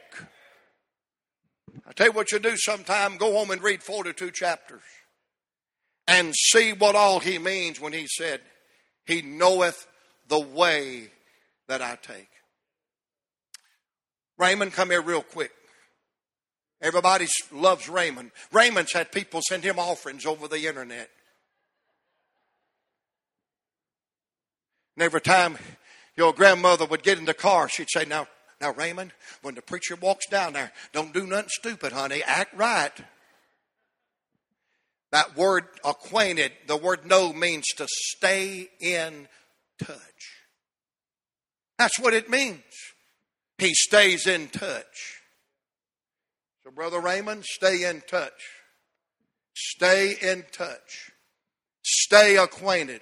I 1.87 1.93
tell 1.93 2.07
you 2.07 2.13
what 2.13 2.33
you 2.33 2.39
do 2.39 2.57
sometime, 2.57 3.15
go 3.15 3.31
home 3.31 3.51
and 3.51 3.63
read 3.63 3.81
42 3.81 4.31
chapters 4.31 4.83
and 6.07 6.33
see 6.35 6.73
what 6.73 6.95
all 6.95 7.21
he 7.21 7.39
means 7.39 7.79
when 7.79 7.93
he 7.93 8.05
said, 8.07 8.41
He 9.05 9.21
knoweth 9.21 9.87
the 10.27 10.39
way 10.39 11.09
that 11.69 11.81
I 11.81 11.97
take. 12.01 12.27
Raymond, 14.37 14.73
come 14.73 14.91
here 14.91 15.01
real 15.01 15.23
quick. 15.23 15.51
Everybody 16.81 17.27
loves 17.51 17.89
Raymond. 17.89 18.31
Raymond's 18.51 18.93
had 18.93 19.11
people 19.11 19.41
send 19.41 19.63
him 19.63 19.79
offerings 19.79 20.25
over 20.25 20.47
the 20.47 20.67
internet. 20.67 21.09
And 24.95 25.03
every 25.03 25.21
time 25.21 25.57
your 26.15 26.33
grandmother 26.33 26.85
would 26.85 27.03
get 27.03 27.17
in 27.17 27.25
the 27.25 27.33
car, 27.33 27.67
she'd 27.69 27.89
say, 27.89 28.05
Now, 28.05 28.27
now, 28.59 28.73
Raymond, 28.73 29.11
when 29.43 29.53
the 29.53 29.61
preacher 29.61 29.95
walks 29.95 30.27
down 30.27 30.53
there, 30.53 30.71
don't 30.91 31.13
do 31.13 31.27
nothing 31.27 31.49
stupid, 31.49 31.93
honey. 31.93 32.23
Act 32.25 32.57
right. 32.57 32.91
That 35.11 35.37
word 35.37 35.65
acquainted, 35.85 36.51
the 36.65 36.75
word 36.75 37.05
know 37.05 37.31
means 37.33 37.65
to 37.77 37.87
stay 37.87 38.67
in 38.79 39.27
touch. 39.83 39.97
That's 41.77 41.99
what 41.99 42.15
it 42.15 42.29
means. 42.29 42.63
He 43.57 43.73
stays 43.73 44.27
in 44.27 44.49
touch. 44.49 45.21
So, 46.63 46.71
Brother 46.71 46.99
Raymond, 46.99 47.45
stay 47.45 47.89
in 47.89 48.01
touch. 48.07 48.31
Stay 49.55 50.15
in 50.21 50.45
touch. 50.51 51.11
Stay 51.83 52.37
acquainted. 52.37 53.01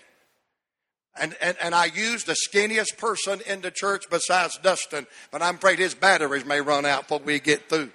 And, 1.17 1.35
and, 1.41 1.57
and 1.61 1.73
I 1.73 1.85
use 1.85 2.23
the 2.23 2.35
skinniest 2.47 2.97
person 2.97 3.41
in 3.47 3.61
the 3.61 3.71
church 3.71 4.05
besides 4.09 4.57
Dustin, 4.61 5.07
but 5.31 5.41
I'm 5.41 5.55
afraid 5.55 5.79
his 5.79 5.95
batteries 5.95 6.45
may 6.45 6.61
run 6.61 6.85
out 6.85 7.03
before 7.03 7.19
we 7.19 7.39
get 7.39 7.69
through. 7.69 7.91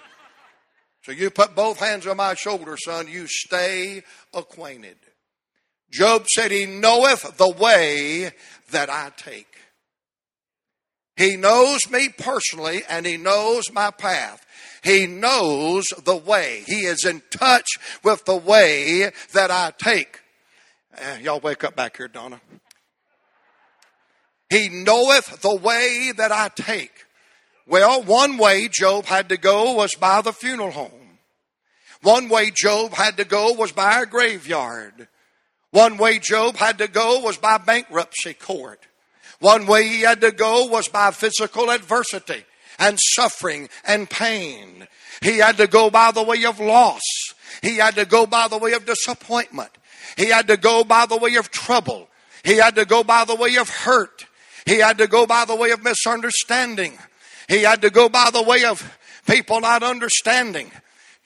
So 1.03 1.11
you 1.11 1.29
put 1.29 1.55
both 1.55 1.79
hands 1.79 2.05
on 2.05 2.17
my 2.17 2.35
shoulder, 2.35 2.77
son. 2.77 3.07
You 3.07 3.25
stay 3.27 4.03
acquainted. 4.33 4.97
Job 5.91 6.27
said, 6.27 6.51
He 6.51 6.65
knoweth 6.65 7.37
the 7.37 7.49
way 7.49 8.31
that 8.71 8.89
I 8.89 9.11
take. 9.17 9.50
He 11.21 11.37
knows 11.37 11.87
me 11.91 12.09
personally 12.09 12.81
and 12.89 13.05
he 13.05 13.15
knows 13.15 13.71
my 13.71 13.91
path. 13.91 14.43
He 14.83 15.05
knows 15.05 15.85
the 16.03 16.15
way. 16.15 16.63
He 16.65 16.85
is 16.85 17.05
in 17.05 17.21
touch 17.29 17.67
with 18.03 18.25
the 18.25 18.35
way 18.35 19.11
that 19.33 19.51
I 19.51 19.71
take. 19.77 20.19
Uh, 20.97 21.17
y'all 21.21 21.39
wake 21.39 21.63
up 21.63 21.75
back 21.75 21.97
here, 21.97 22.07
Donna. 22.07 22.41
He 24.49 24.67
knoweth 24.69 25.43
the 25.43 25.55
way 25.55 26.11
that 26.17 26.31
I 26.31 26.49
take. 26.55 27.05
Well, 27.67 28.01
one 28.01 28.39
way 28.39 28.67
Job 28.67 29.05
had 29.05 29.29
to 29.29 29.37
go 29.37 29.75
was 29.75 29.93
by 29.93 30.23
the 30.23 30.33
funeral 30.33 30.71
home. 30.71 31.19
One 32.01 32.29
way 32.29 32.49
Job 32.51 32.93
had 32.93 33.17
to 33.17 33.25
go 33.25 33.53
was 33.53 33.71
by 33.71 34.01
a 34.01 34.05
graveyard. 34.07 35.07
One 35.69 35.97
way 35.97 36.17
Job 36.17 36.55
had 36.55 36.79
to 36.79 36.87
go 36.87 37.19
was 37.19 37.37
by 37.37 37.59
bankruptcy 37.59 38.33
court. 38.33 38.87
One 39.41 39.65
way 39.65 39.87
he 39.87 40.01
had 40.01 40.21
to 40.21 40.31
go 40.31 40.67
was 40.67 40.87
by 40.87 41.09
physical 41.09 41.71
adversity 41.71 42.45
and 42.77 42.99
suffering 43.15 43.69
and 43.83 44.07
pain. 44.07 44.87
He 45.21 45.39
had 45.39 45.57
to 45.57 45.65
go 45.65 45.89
by 45.89 46.11
the 46.11 46.21
way 46.21 46.45
of 46.45 46.59
loss. 46.59 47.01
He 47.63 47.77
had 47.77 47.95
to 47.95 48.05
go 48.05 48.27
by 48.27 48.47
the 48.47 48.59
way 48.59 48.73
of 48.73 48.85
disappointment. 48.85 49.71
He 50.15 50.27
had 50.27 50.47
to 50.47 50.57
go 50.57 50.83
by 50.83 51.07
the 51.07 51.17
way 51.17 51.35
of 51.35 51.49
trouble. 51.49 52.07
He 52.43 52.57
had 52.57 52.75
to 52.75 52.85
go 52.85 53.03
by 53.03 53.25
the 53.25 53.35
way 53.35 53.55
of 53.55 53.67
hurt. 53.67 54.27
He 54.67 54.77
had 54.77 54.99
to 54.99 55.07
go 55.07 55.25
by 55.25 55.45
the 55.45 55.55
way 55.55 55.71
of 55.71 55.83
misunderstanding. 55.83 56.99
He 57.49 57.63
had 57.63 57.81
to 57.81 57.89
go 57.89 58.09
by 58.09 58.29
the 58.31 58.43
way 58.43 58.63
of 58.65 58.95
people 59.27 59.59
not 59.59 59.81
understanding. 59.81 60.71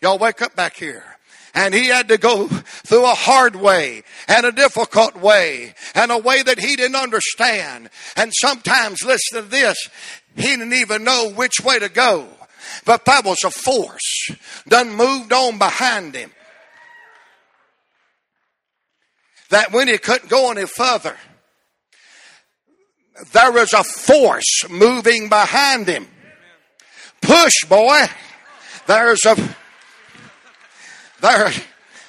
Y'all 0.02 0.18
wake 0.18 0.42
up 0.42 0.56
back 0.56 0.78
here. 0.78 1.15
And 1.56 1.74
he 1.74 1.88
had 1.88 2.10
to 2.10 2.18
go 2.18 2.48
through 2.48 3.06
a 3.06 3.16
hard 3.16 3.56
way 3.56 4.04
and 4.28 4.46
a 4.46 4.52
difficult 4.52 5.16
way 5.16 5.74
and 5.96 6.12
a 6.12 6.18
way 6.18 6.44
that 6.44 6.60
he 6.60 6.76
didn't 6.76 6.98
understand. 6.98 7.90
And 8.18 8.34
sometimes, 8.36 9.04
listen 9.06 9.42
to 9.42 9.50
this, 9.50 9.78
he 10.36 10.44
didn't 10.44 10.74
even 10.74 11.06
know 11.06 11.32
which 11.32 11.62
way 11.64 11.80
to 11.80 11.88
go. 11.88 12.28
But 12.84 13.06
that 13.06 13.24
was 13.24 13.44
a 13.46 13.52
force 13.52 14.30
done 14.68 14.96
moved 14.96 15.32
on 15.32 15.58
behind 15.58 16.14
him. 16.14 16.32
That 19.50 19.72
when 19.72 19.88
he 19.88 19.98
couldn't 19.98 20.30
go 20.30 20.52
any 20.52 20.66
further, 20.66 21.16
there 23.32 23.52
was 23.52 23.72
a 23.72 23.84
force 23.84 24.68
moving 24.70 25.30
behind 25.30 25.88
him. 25.88 26.08
Push, 27.22 27.64
boy. 27.70 28.02
There's 28.88 29.24
a 29.26 29.36
there, 31.22 31.52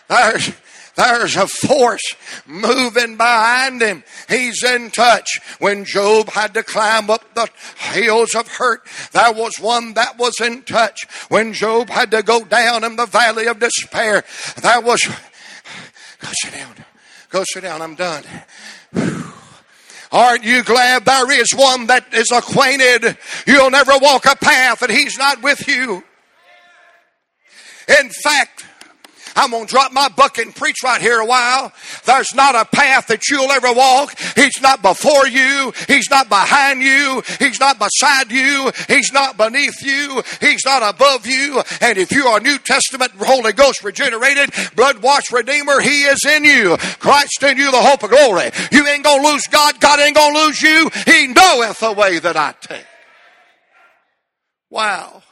there's 0.08 0.52
there's 0.96 1.36
a 1.36 1.46
force 1.46 2.14
moving 2.46 3.18
behind 3.18 3.82
him. 3.82 4.02
He's 4.30 4.64
in 4.64 4.90
touch. 4.90 5.40
When 5.58 5.84
Job 5.84 6.30
had 6.30 6.54
to 6.54 6.62
climb 6.62 7.10
up 7.10 7.34
the 7.34 7.48
hills 7.76 8.34
of 8.34 8.48
hurt, 8.48 8.80
there 9.12 9.32
was 9.32 9.52
one 9.60 9.92
that 9.94 10.18
was 10.18 10.40
in 10.40 10.62
touch. 10.62 11.06
When 11.28 11.52
Job 11.52 11.90
had 11.90 12.10
to 12.12 12.22
go 12.22 12.44
down 12.44 12.82
in 12.82 12.96
the 12.96 13.04
valley 13.04 13.46
of 13.46 13.58
despair, 13.58 14.24
there 14.62 14.80
was. 14.80 15.06
Go 16.18 16.28
sit 16.42 16.54
down. 16.54 16.74
Go 17.28 17.44
sit 17.46 17.62
down. 17.62 17.82
I'm 17.82 17.94
done. 17.94 18.24
Aren't 20.12 20.44
you 20.44 20.64
glad 20.64 21.04
there 21.04 21.30
is 21.30 21.52
one 21.54 21.88
that 21.88 22.14
is 22.14 22.30
acquainted? 22.32 23.18
You'll 23.46 23.70
never 23.70 23.92
walk 24.00 24.24
a 24.24 24.36
path 24.36 24.78
that 24.80 24.88
he's 24.88 25.18
not 25.18 25.42
with 25.42 25.68
you. 25.68 26.02
In 28.00 28.08
fact, 28.08 28.64
I'm 29.36 29.50
going 29.50 29.66
to 29.66 29.70
drop 29.70 29.92
my 29.92 30.08
bucket 30.08 30.46
and 30.46 30.54
preach 30.56 30.78
right 30.82 31.00
here 31.00 31.20
a 31.20 31.26
while. 31.26 31.72
There's 32.04 32.34
not 32.34 32.54
a 32.54 32.64
path 32.64 33.08
that 33.08 33.28
you'll 33.28 33.50
ever 33.52 33.72
walk. 33.72 34.18
He's 34.34 34.60
not 34.62 34.80
before 34.80 35.26
you. 35.26 35.72
He's 35.86 36.10
not 36.10 36.28
behind 36.28 36.82
you. 36.82 37.22
He's 37.38 37.60
not 37.60 37.78
beside 37.78 38.32
you. 38.32 38.72
He's 38.88 39.12
not 39.12 39.36
beneath 39.36 39.82
you. 39.82 40.22
He's 40.40 40.64
not 40.64 40.82
above 40.82 41.26
you. 41.26 41.62
And 41.82 41.98
if 41.98 42.10
you 42.10 42.26
are 42.26 42.40
New 42.40 42.58
Testament, 42.58 43.12
Holy 43.18 43.52
Ghost 43.52 43.84
regenerated, 43.84 44.50
blood 44.74 45.02
washed 45.02 45.30
Redeemer, 45.30 45.80
He 45.80 46.04
is 46.04 46.24
in 46.24 46.44
you. 46.44 46.76
Christ 46.98 47.42
in 47.42 47.58
you, 47.58 47.70
the 47.70 47.82
hope 47.82 48.02
of 48.02 48.10
glory. 48.10 48.50
You 48.72 48.86
ain't 48.86 49.04
going 49.04 49.22
to 49.22 49.28
lose 49.28 49.46
God. 49.48 49.78
God 49.80 50.00
ain't 50.00 50.16
going 50.16 50.34
to 50.34 50.40
lose 50.46 50.62
you. 50.62 50.90
He 51.04 51.26
knoweth 51.26 51.80
the 51.80 51.92
way 51.92 52.18
that 52.18 52.36
I 52.36 52.54
take. 52.60 52.86
Wow. 54.70 55.22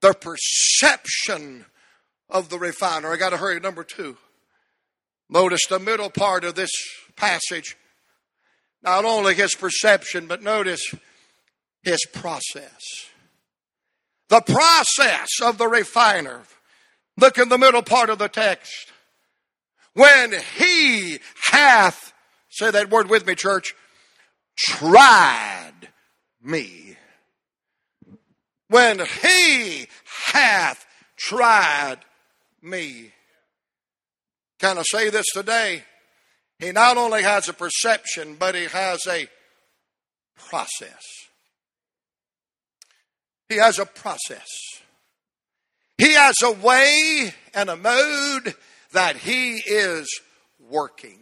The 0.00 0.12
perception 0.14 1.66
of 2.28 2.48
the 2.48 2.58
refiner. 2.58 3.12
I 3.12 3.16
got 3.16 3.30
to 3.30 3.36
hurry. 3.36 3.60
Number 3.60 3.84
two. 3.84 4.16
Notice 5.28 5.66
the 5.68 5.78
middle 5.78 6.10
part 6.10 6.44
of 6.44 6.54
this 6.54 6.70
passage. 7.16 7.76
Not 8.82 9.04
only 9.04 9.34
his 9.34 9.54
perception, 9.54 10.26
but 10.26 10.42
notice 10.42 10.94
his 11.82 12.04
process. 12.12 13.08
The 14.28 14.40
process 14.40 15.28
of 15.42 15.58
the 15.58 15.68
refiner. 15.68 16.42
Look 17.16 17.38
in 17.38 17.48
the 17.48 17.58
middle 17.58 17.82
part 17.82 18.10
of 18.10 18.18
the 18.18 18.28
text. 18.28 18.92
When 19.94 20.34
he 20.58 21.20
hath, 21.50 22.12
say 22.50 22.70
that 22.70 22.90
word 22.90 23.08
with 23.08 23.26
me, 23.26 23.34
church, 23.34 23.74
tried 24.58 25.72
me. 26.42 26.96
When 28.68 29.00
he 29.22 29.86
hath 30.32 30.86
tried 31.16 31.98
me. 32.62 33.12
Can 34.58 34.78
I 34.78 34.82
say 34.82 35.10
this 35.10 35.26
today? 35.32 35.84
He 36.58 36.72
not 36.72 36.96
only 36.96 37.22
has 37.22 37.48
a 37.48 37.52
perception, 37.52 38.36
but 38.38 38.54
he 38.54 38.64
has 38.64 39.06
a 39.06 39.28
process. 40.48 41.02
He 43.48 43.56
has 43.56 43.78
a 43.78 43.86
process. 43.86 44.46
He 45.98 46.12
has 46.12 46.36
a 46.42 46.52
way 46.52 47.32
and 47.54 47.70
a 47.70 47.76
mode 47.76 48.54
that 48.92 49.16
he 49.16 49.56
is 49.56 50.08
working. 50.58 51.18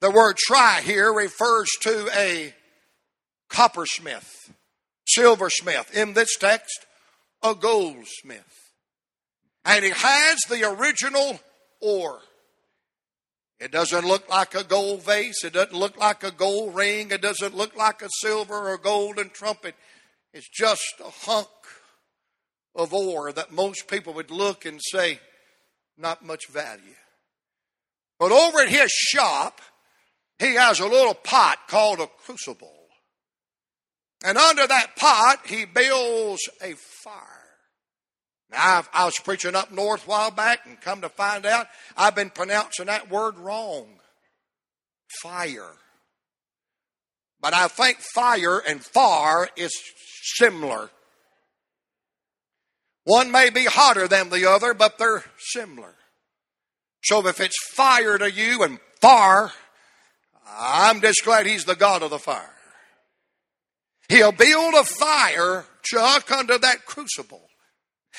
The 0.00 0.10
word 0.10 0.36
try 0.36 0.80
here 0.80 1.12
refers 1.12 1.68
to 1.82 2.08
a 2.16 2.52
coppersmith, 3.48 4.52
silversmith. 5.06 5.96
In 5.96 6.14
this 6.14 6.36
text, 6.36 6.86
a 7.42 7.54
goldsmith. 7.54 8.61
And 9.64 9.84
he 9.84 9.90
has 9.90 10.38
the 10.48 10.68
original 10.68 11.38
ore. 11.80 12.20
It 13.60 13.70
doesn't 13.70 14.04
look 14.04 14.28
like 14.28 14.56
a 14.56 14.64
gold 14.64 15.04
vase. 15.04 15.44
It 15.44 15.52
doesn't 15.52 15.78
look 15.78 15.96
like 15.96 16.24
a 16.24 16.32
gold 16.32 16.74
ring. 16.74 17.12
It 17.12 17.22
doesn't 17.22 17.56
look 17.56 17.76
like 17.76 18.02
a 18.02 18.08
silver 18.20 18.72
or 18.72 18.76
golden 18.76 19.30
trumpet. 19.30 19.76
It's 20.34 20.48
just 20.48 20.94
a 20.98 21.10
hunk 21.10 21.46
of 22.74 22.92
ore 22.92 23.32
that 23.32 23.52
most 23.52 23.86
people 23.86 24.14
would 24.14 24.30
look 24.30 24.64
and 24.64 24.80
say, 24.82 25.20
not 25.96 26.24
much 26.24 26.48
value. 26.48 26.96
But 28.18 28.32
over 28.32 28.60
at 28.60 28.68
his 28.68 28.90
shop, 28.90 29.60
he 30.38 30.54
has 30.54 30.80
a 30.80 30.86
little 30.86 31.14
pot 31.14 31.58
called 31.68 32.00
a 32.00 32.06
crucible. 32.06 32.72
And 34.24 34.38
under 34.38 34.66
that 34.66 34.96
pot, 34.96 35.46
he 35.46 35.64
builds 35.66 36.48
a 36.60 36.72
fire. 36.72 37.41
Now, 38.52 38.84
I 38.92 39.06
was 39.06 39.14
preaching 39.24 39.54
up 39.54 39.72
north 39.72 40.06
a 40.06 40.10
while 40.10 40.30
back 40.30 40.66
and 40.66 40.80
come 40.80 41.00
to 41.00 41.08
find 41.08 41.46
out 41.46 41.66
I've 41.96 42.14
been 42.14 42.30
pronouncing 42.30 42.86
that 42.86 43.10
word 43.10 43.38
wrong. 43.38 43.86
Fire. 45.22 45.72
But 47.40 47.54
I 47.54 47.68
think 47.68 47.98
fire 48.14 48.58
and 48.58 48.84
far 48.84 49.48
is 49.56 49.72
similar. 50.36 50.90
One 53.04 53.32
may 53.32 53.50
be 53.50 53.64
hotter 53.64 54.06
than 54.06 54.30
the 54.30 54.48
other, 54.48 54.74
but 54.74 54.98
they're 54.98 55.24
similar. 55.38 55.94
So 57.02 57.26
if 57.26 57.40
it's 57.40 57.56
fire 57.72 58.16
to 58.18 58.30
you 58.30 58.62
and 58.62 58.78
far, 59.00 59.50
I'm 60.46 61.00
just 61.00 61.24
glad 61.24 61.46
he's 61.46 61.64
the 61.64 61.74
God 61.74 62.02
of 62.02 62.10
the 62.10 62.18
fire. 62.18 62.54
He'll 64.08 64.30
build 64.30 64.74
a 64.74 64.84
fire, 64.84 65.64
Chuck, 65.82 66.30
under 66.30 66.58
that 66.58 66.84
crucible. 66.84 67.48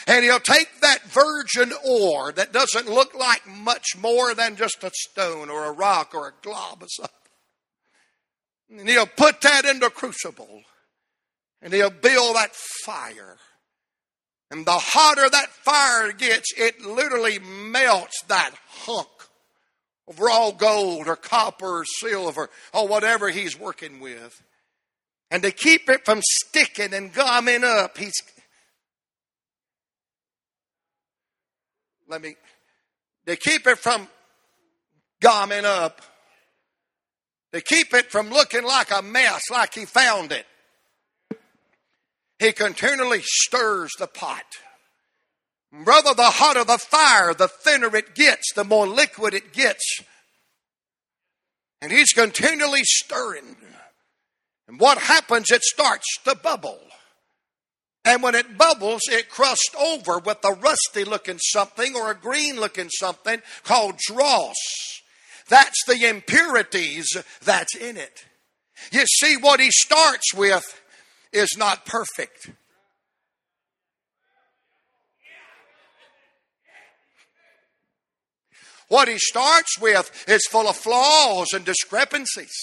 And 0.07 0.23
he'll 0.25 0.39
take 0.39 0.81
that 0.81 1.03
virgin 1.03 1.71
ore 1.85 2.31
that 2.31 2.51
doesn't 2.51 2.89
look 2.89 3.13
like 3.13 3.47
much 3.47 3.95
more 3.97 4.33
than 4.33 4.55
just 4.55 4.83
a 4.83 4.91
stone 4.93 5.49
or 5.49 5.65
a 5.65 5.71
rock 5.71 6.13
or 6.13 6.27
a 6.27 6.33
glob 6.41 6.83
or 6.83 6.87
something. 6.89 7.15
And 8.79 8.89
he'll 8.89 9.05
put 9.05 9.41
that 9.41 9.65
in 9.65 9.79
the 9.79 9.89
crucible. 9.89 10.61
And 11.61 11.71
he'll 11.73 11.91
build 11.91 12.35
that 12.35 12.55
fire. 12.83 13.37
And 14.51 14.65
the 14.65 14.77
hotter 14.77 15.29
that 15.29 15.49
fire 15.49 16.11
gets, 16.11 16.53
it 16.57 16.81
literally 16.81 17.39
melts 17.39 18.21
that 18.27 18.51
hunk 18.67 19.07
of 20.07 20.19
raw 20.19 20.51
gold 20.51 21.07
or 21.07 21.15
copper 21.15 21.79
or 21.79 21.85
silver 21.85 22.49
or 22.73 22.87
whatever 22.87 23.29
he's 23.29 23.57
working 23.57 23.99
with. 23.99 24.43
And 25.31 25.41
to 25.43 25.51
keep 25.51 25.89
it 25.89 26.03
from 26.03 26.21
sticking 26.21 26.93
and 26.93 27.13
gumming 27.13 27.63
up, 27.63 27.97
he's. 27.97 28.13
Let 32.07 32.21
me. 32.21 32.35
To 33.25 33.35
keep 33.35 33.65
it 33.67 33.79
from 33.79 34.07
gumming 35.21 35.65
up, 35.65 36.01
to 37.53 37.61
keep 37.61 37.93
it 37.93 38.11
from 38.11 38.29
looking 38.29 38.63
like 38.63 38.91
a 38.91 39.01
mess, 39.01 39.43
like 39.49 39.73
he 39.73 39.85
found 39.85 40.31
it, 40.31 40.45
he 42.39 42.51
continually 42.51 43.21
stirs 43.23 43.91
the 43.97 44.07
pot. 44.07 44.43
Brother, 45.71 46.13
the 46.13 46.23
hotter 46.23 46.63
the 46.63 46.77
fire, 46.77 47.33
the 47.33 47.47
thinner 47.47 47.95
it 47.95 48.13
gets, 48.13 48.53
the 48.53 48.63
more 48.63 48.87
liquid 48.87 49.33
it 49.33 49.53
gets. 49.53 50.01
And 51.81 51.91
he's 51.91 52.13
continually 52.13 52.83
stirring. 52.83 53.55
And 54.67 54.79
what 54.79 54.97
happens? 54.97 55.49
It 55.51 55.63
starts 55.63 56.05
to 56.25 56.35
bubble. 56.35 56.79
And 58.05 58.21
when 58.21 58.35
it 58.35 58.57
bubbles, 58.57 59.01
it 59.09 59.29
crusts 59.29 59.73
over 59.79 60.19
with 60.19 60.43
a 60.43 60.53
rusty 60.53 61.05
looking 61.05 61.39
something 61.39 61.95
or 61.95 62.11
a 62.11 62.15
green 62.15 62.59
looking 62.59 62.89
something 62.89 63.41
called 63.63 63.97
dross. 63.97 64.55
That's 65.47 65.83
the 65.87 66.09
impurities 66.09 67.07
that's 67.43 67.75
in 67.75 67.95
it. 67.95 68.25
You 68.91 69.05
see, 69.05 69.37
what 69.37 69.61
he 69.61 69.69
starts 69.71 70.33
with 70.33 70.81
is 71.31 71.49
not 71.57 71.85
perfect. 71.85 72.51
What 78.89 79.07
he 79.07 79.17
starts 79.17 79.79
with 79.79 80.25
is 80.27 80.45
full 80.51 80.67
of 80.67 80.75
flaws 80.75 81.47
and 81.53 81.63
discrepancies. 81.63 82.53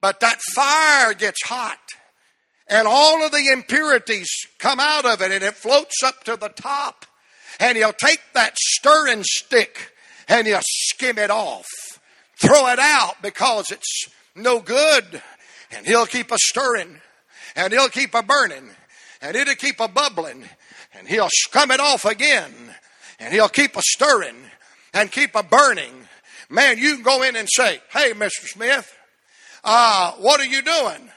But 0.00 0.20
that 0.20 0.40
fire 0.54 1.14
gets 1.14 1.44
hot 1.44 1.78
and 2.66 2.88
all 2.88 3.24
of 3.24 3.32
the 3.32 3.50
impurities 3.52 4.28
come 4.58 4.80
out 4.80 5.04
of 5.04 5.20
it 5.20 5.30
and 5.30 5.44
it 5.44 5.54
floats 5.54 6.02
up 6.02 6.24
to 6.24 6.36
the 6.36 6.48
top. 6.48 7.06
And 7.60 7.76
he'll 7.76 7.92
take 7.92 8.20
that 8.32 8.56
stirring 8.56 9.22
stick 9.22 9.92
and 10.28 10.46
he'll 10.46 10.60
skim 10.62 11.18
it 11.18 11.30
off, 11.30 11.68
throw 12.36 12.66
it 12.68 12.78
out 12.78 13.16
because 13.22 13.70
it's 13.70 14.08
no 14.34 14.60
good. 14.60 15.22
And 15.70 15.86
he'll 15.86 16.06
keep 16.06 16.30
a 16.30 16.38
stirring 16.38 17.00
and 17.54 17.72
he'll 17.72 17.88
keep 17.88 18.14
a 18.14 18.22
burning 18.22 18.70
and 19.20 19.36
it'll 19.36 19.54
keep 19.54 19.78
a 19.80 19.88
bubbling 19.88 20.44
and 20.94 21.06
he'll 21.06 21.28
scum 21.30 21.70
it 21.70 21.80
off 21.80 22.04
again 22.04 22.52
and 23.18 23.32
he'll 23.32 23.48
keep 23.48 23.76
a 23.76 23.82
stirring 23.82 24.36
and 24.92 25.12
keep 25.12 25.34
a 25.34 25.42
burning. 25.42 25.92
Man, 26.48 26.78
you 26.78 26.94
can 26.94 27.02
go 27.02 27.22
in 27.22 27.36
and 27.36 27.48
say, 27.50 27.80
Hey, 27.90 28.12
Mr. 28.12 28.46
Smith, 28.46 28.96
uh, 29.62 30.12
what 30.12 30.40
are 30.40 30.46
you 30.46 30.62
doing? 30.62 31.10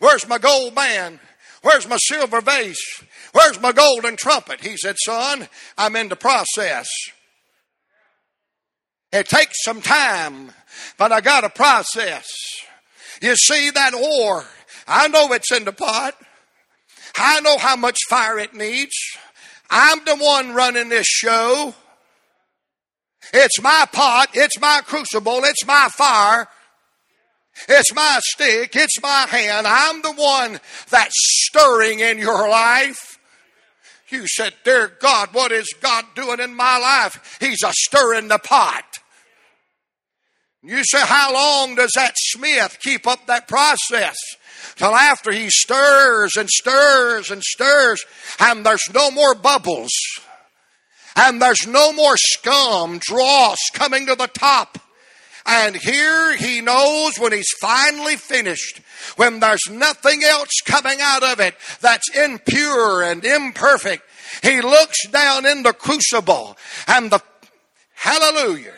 Where's 0.00 0.26
my 0.26 0.38
gold 0.38 0.74
band? 0.74 1.20
Where's 1.62 1.86
my 1.86 1.98
silver 1.98 2.40
vase? 2.40 3.02
Where's 3.32 3.60
my 3.60 3.72
golden 3.72 4.16
trumpet? 4.16 4.60
He 4.60 4.76
said, 4.76 4.96
Son, 5.04 5.46
I'm 5.78 5.94
in 5.94 6.08
the 6.08 6.16
process. 6.16 6.88
It 9.12 9.28
takes 9.28 9.62
some 9.62 9.82
time, 9.82 10.52
but 10.96 11.12
I 11.12 11.20
got 11.20 11.44
a 11.44 11.50
process. 11.50 12.26
You 13.20 13.36
see 13.36 13.70
that 13.70 13.92
ore, 13.94 14.44
I 14.88 15.08
know 15.08 15.32
it's 15.32 15.52
in 15.52 15.64
the 15.64 15.72
pot. 15.72 16.14
I 17.16 17.40
know 17.40 17.58
how 17.58 17.76
much 17.76 17.98
fire 18.08 18.38
it 18.38 18.54
needs. 18.54 18.94
I'm 19.68 20.04
the 20.04 20.16
one 20.16 20.54
running 20.54 20.88
this 20.88 21.06
show. 21.06 21.74
It's 23.34 23.60
my 23.60 23.86
pot, 23.92 24.30
it's 24.32 24.58
my 24.58 24.80
crucible, 24.84 25.42
it's 25.44 25.66
my 25.66 25.88
fire. 25.92 26.48
It's 27.68 27.94
my 27.94 28.20
stick. 28.22 28.74
It's 28.74 29.00
my 29.02 29.26
hand. 29.28 29.66
I'm 29.66 30.02
the 30.02 30.12
one 30.12 30.60
that's 30.90 31.14
stirring 31.46 32.00
in 32.00 32.18
your 32.18 32.48
life. 32.48 33.18
You 34.08 34.26
said, 34.26 34.54
Dear 34.64 34.92
God, 35.00 35.30
what 35.32 35.52
is 35.52 35.72
God 35.80 36.04
doing 36.14 36.40
in 36.40 36.54
my 36.54 36.78
life? 36.78 37.38
He's 37.40 37.62
a 37.62 37.72
stirring 37.72 38.28
the 38.28 38.38
pot. 38.38 38.84
You 40.62 40.82
say, 40.84 41.00
How 41.00 41.32
long 41.32 41.76
does 41.76 41.92
that 41.94 42.14
smith 42.16 42.78
keep 42.82 43.06
up 43.06 43.26
that 43.26 43.48
process? 43.48 44.16
Till 44.76 44.94
after 44.94 45.32
he 45.32 45.48
stirs 45.48 46.32
and 46.36 46.48
stirs 46.50 47.30
and 47.30 47.42
stirs, 47.42 48.04
and 48.38 48.64
there's 48.64 48.88
no 48.92 49.10
more 49.10 49.34
bubbles, 49.34 49.90
and 51.16 51.40
there's 51.40 51.66
no 51.66 51.92
more 51.92 52.16
scum, 52.16 52.98
dross 52.98 53.58
coming 53.72 54.06
to 54.06 54.14
the 54.14 54.26
top. 54.26 54.78
And 55.46 55.76
here 55.76 56.36
he 56.36 56.60
knows 56.60 57.18
when 57.18 57.32
he's 57.32 57.50
finally 57.60 58.16
finished, 58.16 58.80
when 59.16 59.40
there's 59.40 59.68
nothing 59.70 60.22
else 60.22 60.50
coming 60.64 60.98
out 61.00 61.22
of 61.22 61.40
it 61.40 61.54
that's 61.80 62.08
impure 62.16 63.02
and 63.02 63.24
imperfect, 63.24 64.02
he 64.42 64.60
looks 64.60 65.06
down 65.08 65.46
in 65.46 65.62
the 65.62 65.72
crucible 65.72 66.56
and 66.86 67.10
the, 67.10 67.20
hallelujah, 67.94 68.74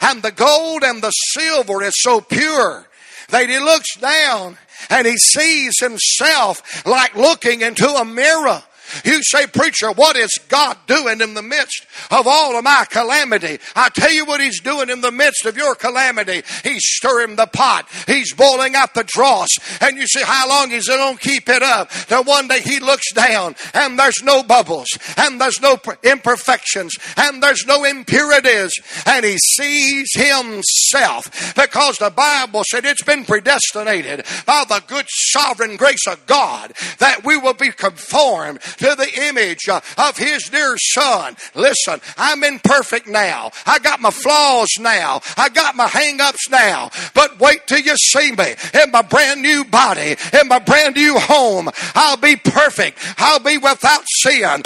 and 0.00 0.22
the 0.22 0.32
gold 0.32 0.82
and 0.84 1.02
the 1.02 1.10
silver 1.10 1.82
is 1.82 1.94
so 1.96 2.20
pure 2.20 2.86
that 3.30 3.48
he 3.48 3.58
looks 3.58 3.96
down 3.96 4.56
and 4.90 5.06
he 5.06 5.16
sees 5.16 5.72
himself 5.80 6.86
like 6.86 7.14
looking 7.14 7.62
into 7.62 7.88
a 7.88 8.04
mirror. 8.04 8.62
You 9.04 9.22
say, 9.22 9.46
preacher, 9.46 9.90
what 9.92 10.16
is 10.16 10.30
God 10.48 10.76
doing 10.86 11.20
in 11.20 11.34
the 11.34 11.42
midst 11.42 11.86
of 12.10 12.26
all 12.26 12.56
of 12.56 12.64
my 12.64 12.84
calamity? 12.90 13.58
I 13.74 13.88
tell 13.88 14.12
you 14.12 14.24
what 14.24 14.40
he's 14.40 14.60
doing 14.60 14.90
in 14.90 15.00
the 15.00 15.12
midst 15.12 15.46
of 15.46 15.56
your 15.56 15.74
calamity. 15.74 16.42
He's 16.62 16.82
stirring 16.84 17.36
the 17.36 17.46
pot. 17.46 17.88
He's 18.06 18.32
boiling 18.34 18.76
up 18.76 18.94
the 18.94 19.04
dross. 19.04 19.48
And 19.80 19.96
you 19.96 20.06
see, 20.06 20.22
how 20.22 20.48
long 20.48 20.70
is 20.70 20.88
it 20.88 20.96
going 20.96 21.16
to 21.16 21.22
keep 21.22 21.48
it 21.48 21.62
up? 21.62 21.90
Till 21.90 22.24
one 22.24 22.48
day 22.48 22.60
he 22.60 22.80
looks 22.80 23.12
down 23.12 23.54
and 23.72 23.98
there's 23.98 24.22
no 24.22 24.42
bubbles 24.42 24.88
and 25.16 25.40
there's 25.40 25.60
no 25.60 25.78
imperfections 26.02 26.92
and 27.16 27.42
there's 27.42 27.66
no 27.66 27.84
impurities 27.84 28.72
and 29.06 29.24
he 29.24 29.36
sees 29.38 30.08
himself 30.14 31.54
because 31.54 31.98
the 31.98 32.10
Bible 32.10 32.62
said 32.68 32.84
it's 32.84 33.02
been 33.02 33.24
predestinated 33.24 34.24
by 34.46 34.64
the 34.68 34.82
good 34.86 35.06
sovereign 35.08 35.76
grace 35.76 36.06
of 36.08 36.24
God 36.26 36.72
that 36.98 37.24
we 37.24 37.36
will 37.36 37.54
be 37.54 37.70
conformed 37.70 38.60
to 38.84 38.94
the 38.94 39.28
image 39.28 39.68
uh, 39.68 39.80
of 39.96 40.18
his 40.18 40.44
dear 40.50 40.76
son. 40.76 41.36
Listen, 41.54 42.00
I'm 42.18 42.44
imperfect 42.44 43.06
now. 43.06 43.50
I 43.64 43.78
got 43.78 44.00
my 44.00 44.10
flaws 44.10 44.68
now. 44.78 45.22
I 45.38 45.48
got 45.48 45.74
my 45.74 45.86
hang 45.86 46.20
ups 46.20 46.50
now. 46.50 46.90
But 47.14 47.40
wait 47.40 47.66
till 47.66 47.78
you 47.80 47.96
see 47.96 48.32
me 48.32 48.54
in 48.82 48.90
my 48.90 49.00
brand 49.00 49.40
new 49.40 49.64
body, 49.64 50.16
in 50.38 50.48
my 50.48 50.58
brand 50.58 50.96
new 50.96 51.18
home. 51.18 51.70
I'll 51.94 52.18
be 52.18 52.36
perfect. 52.36 52.98
I'll 53.16 53.40
be 53.40 53.56
without 53.56 54.04
sin. 54.06 54.62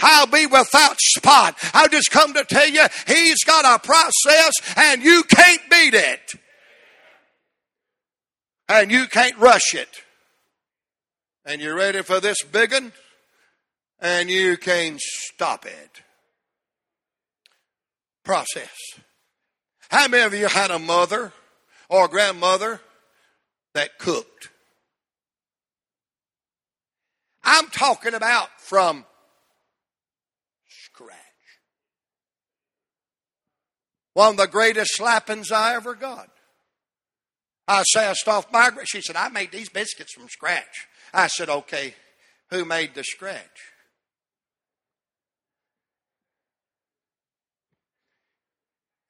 I'll 0.00 0.26
be 0.26 0.46
without 0.46 0.96
spot. 1.00 1.58
I've 1.74 1.90
just 1.90 2.10
come 2.10 2.32
to 2.34 2.44
tell 2.44 2.68
you, 2.68 2.86
He's 3.06 3.44
got 3.44 3.64
a 3.64 3.84
process 3.84 4.52
and 4.76 5.02
you 5.02 5.24
can't 5.24 5.60
beat 5.70 5.94
it. 5.94 6.20
And 8.68 8.90
you 8.90 9.06
can't 9.06 9.36
rush 9.36 9.74
it. 9.74 9.88
And 11.44 11.60
you're 11.60 11.74
ready 11.74 12.02
for 12.02 12.20
this 12.20 12.42
big 12.42 12.72
one? 12.72 12.92
and 14.00 14.30
you 14.30 14.56
can 14.56 14.96
stop 14.98 15.66
it. 15.66 16.02
Process. 18.24 18.68
How 19.88 20.06
many 20.08 20.24
of 20.24 20.34
you 20.34 20.46
had 20.46 20.70
a 20.70 20.78
mother 20.78 21.32
or 21.88 22.04
a 22.04 22.08
grandmother 22.08 22.80
that 23.74 23.98
cooked? 23.98 24.50
I'm 27.42 27.68
talking 27.68 28.12
about 28.12 28.48
from 28.60 29.06
scratch. 30.68 31.16
One 34.12 34.32
of 34.32 34.36
the 34.36 34.46
greatest 34.46 34.98
slappings 34.98 35.50
I 35.50 35.74
ever 35.74 35.94
got. 35.94 36.28
I 37.66 37.84
asked 37.96 38.28
off 38.28 38.52
Margaret. 38.52 38.88
She 38.88 39.00
said, 39.00 39.16
I 39.16 39.28
made 39.28 39.52
these 39.52 39.68
biscuits 39.68 40.12
from 40.12 40.28
scratch. 40.28 40.86
I 41.14 41.28
said, 41.28 41.48
okay, 41.48 41.94
who 42.50 42.64
made 42.64 42.94
the 42.94 43.04
scratch? 43.04 43.44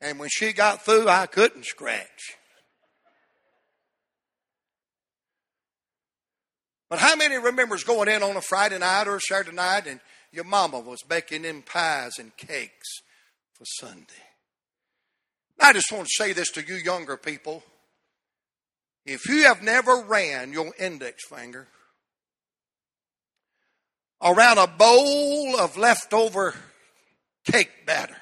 And 0.00 0.18
when 0.18 0.28
she 0.30 0.52
got 0.52 0.84
through, 0.84 1.08
I 1.08 1.26
couldn't 1.26 1.64
scratch. 1.64 2.36
But 6.88 7.00
how 7.00 7.16
many 7.16 7.36
remembers 7.36 7.84
going 7.84 8.08
in 8.08 8.22
on 8.22 8.36
a 8.36 8.40
Friday 8.40 8.78
night 8.78 9.08
or 9.08 9.16
a 9.16 9.20
Saturday 9.20 9.54
night 9.54 9.86
and 9.86 10.00
your 10.32 10.44
mama 10.44 10.80
was 10.80 11.02
baking 11.02 11.42
them 11.42 11.62
pies 11.62 12.18
and 12.18 12.34
cakes 12.36 13.02
for 13.54 13.64
Sunday? 13.64 14.04
I 15.60 15.72
just 15.72 15.92
want 15.92 16.06
to 16.06 16.24
say 16.24 16.32
this 16.32 16.50
to 16.52 16.64
you 16.64 16.76
younger 16.76 17.16
people. 17.16 17.62
If 19.04 19.28
you 19.28 19.44
have 19.44 19.62
never 19.62 20.02
ran 20.02 20.52
your 20.52 20.72
index 20.78 21.26
finger 21.26 21.66
around 24.22 24.58
a 24.58 24.66
bowl 24.66 25.58
of 25.58 25.76
leftover 25.76 26.54
cake 27.44 27.86
batter, 27.86 28.16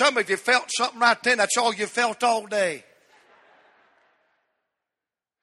Some 0.00 0.16
of 0.16 0.30
you 0.30 0.38
felt 0.38 0.70
something 0.74 0.98
right 0.98 1.22
then. 1.22 1.36
That's 1.36 1.58
all 1.58 1.74
you 1.74 1.84
felt 1.84 2.24
all 2.24 2.46
day. 2.46 2.84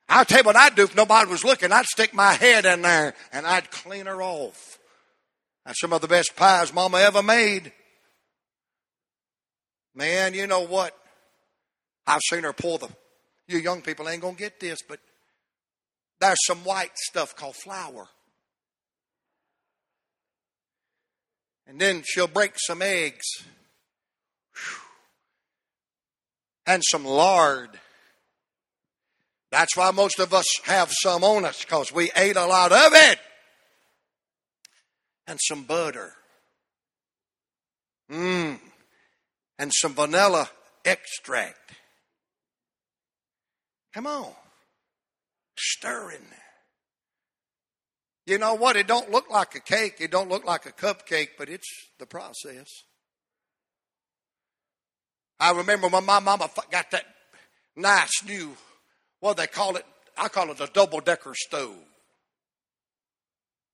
I'll 0.10 0.26
tell 0.26 0.40
you 0.40 0.46
what 0.46 0.56
I'd 0.56 0.74
do 0.74 0.86
if 0.86 0.96
nobody 0.96 1.30
was 1.30 1.44
looking. 1.44 1.72
I'd 1.72 1.86
stick 1.86 2.12
my 2.12 2.34
head 2.34 2.66
in 2.66 2.82
there 2.82 3.14
and 3.32 3.46
I'd 3.46 3.70
clean 3.70 4.08
her 4.08 4.20
off. 4.20 4.80
That's 5.64 5.80
some 5.80 5.94
of 5.94 6.02
the 6.02 6.08
best 6.08 6.36
pies 6.36 6.74
Mama 6.74 6.98
ever 6.98 7.22
made. 7.22 7.72
Man, 9.94 10.34
you 10.34 10.48
know 10.48 10.66
what? 10.66 10.98
I've 12.08 12.22
seen 12.28 12.42
her 12.42 12.52
pull 12.52 12.80
the. 12.80 12.90
You 13.48 13.60
young 13.60 13.84
people 13.84 14.10
ain't 14.10 14.24
gonna 14.24 14.34
get 14.34 14.60
this, 14.60 14.80
but 14.82 15.00
there's 16.20 16.44
some 16.48 16.64
white 16.64 16.98
stuff 16.98 17.36
called 17.36 17.58
flour. 17.58 18.08
And 21.68 21.80
then 21.80 22.02
she'll 22.04 22.26
break 22.26 22.54
some 22.56 22.82
eggs 22.82 23.24
and 26.66 26.84
some 26.86 27.06
lard. 27.06 27.70
That's 29.52 29.76
why 29.78 29.92
most 29.92 30.20
of 30.20 30.34
us 30.34 30.46
have 30.66 30.92
some 30.92 31.24
on 31.24 31.46
us 31.46 31.64
because 31.64 31.92
we 31.94 32.12
ate 32.16 32.36
a 32.36 32.46
lot 32.46 32.72
of 32.72 32.92
it. 32.94 33.20
And 35.26 35.40
some 35.42 35.64
butter. 35.64 36.14
Mmm. 38.12 38.60
And 39.58 39.72
some 39.74 39.94
vanilla 39.94 40.50
extract. 40.86 41.72
Come 43.94 44.08
on. 44.08 44.32
Stirring. 45.58 46.20
You 48.26 48.38
know 48.38 48.56
what? 48.56 48.76
It 48.76 48.88
don't 48.88 49.10
look 49.10 49.30
like 49.30 49.56
a 49.56 49.62
cake. 49.62 49.96
It 50.00 50.12
don't 50.12 50.30
look 50.30 50.46
like 50.46 50.66
a 50.66 50.72
cupcake, 50.72 51.30
but 51.38 51.48
it's 51.50 51.68
the 51.98 52.06
process. 52.06 52.68
I 55.40 55.52
remember 55.52 55.88
when 55.88 56.06
my 56.06 56.20
mama 56.20 56.50
got 56.72 56.92
that 56.92 57.06
nice 57.76 58.24
new, 58.26 58.56
what 59.20 59.38
they 59.38 59.48
call 59.48 59.76
it, 59.76 59.86
I 60.18 60.30
call 60.30 60.52
it 60.52 60.60
a 60.60 60.68
double 60.68 61.00
decker 61.00 61.34
stove. 61.36 61.76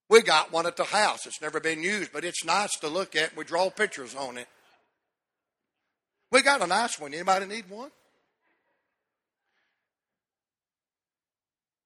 We 0.09 0.21
got 0.21 0.51
one 0.51 0.67
at 0.67 0.75
the 0.75 0.83
house. 0.83 1.25
It's 1.25 1.41
never 1.41 1.59
been 1.59 1.81
used, 1.81 2.11
but 2.11 2.25
it's 2.25 2.43
nice 2.43 2.77
to 2.81 2.87
look 2.87 3.15
at. 3.15 3.35
We 3.35 3.45
draw 3.45 3.69
pictures 3.69 4.13
on 4.13 4.37
it. 4.37 4.47
We 6.31 6.41
got 6.41 6.61
a 6.61 6.67
nice 6.67 6.99
one. 6.99 7.13
Anybody 7.13 7.45
need 7.45 7.69
one? 7.69 7.89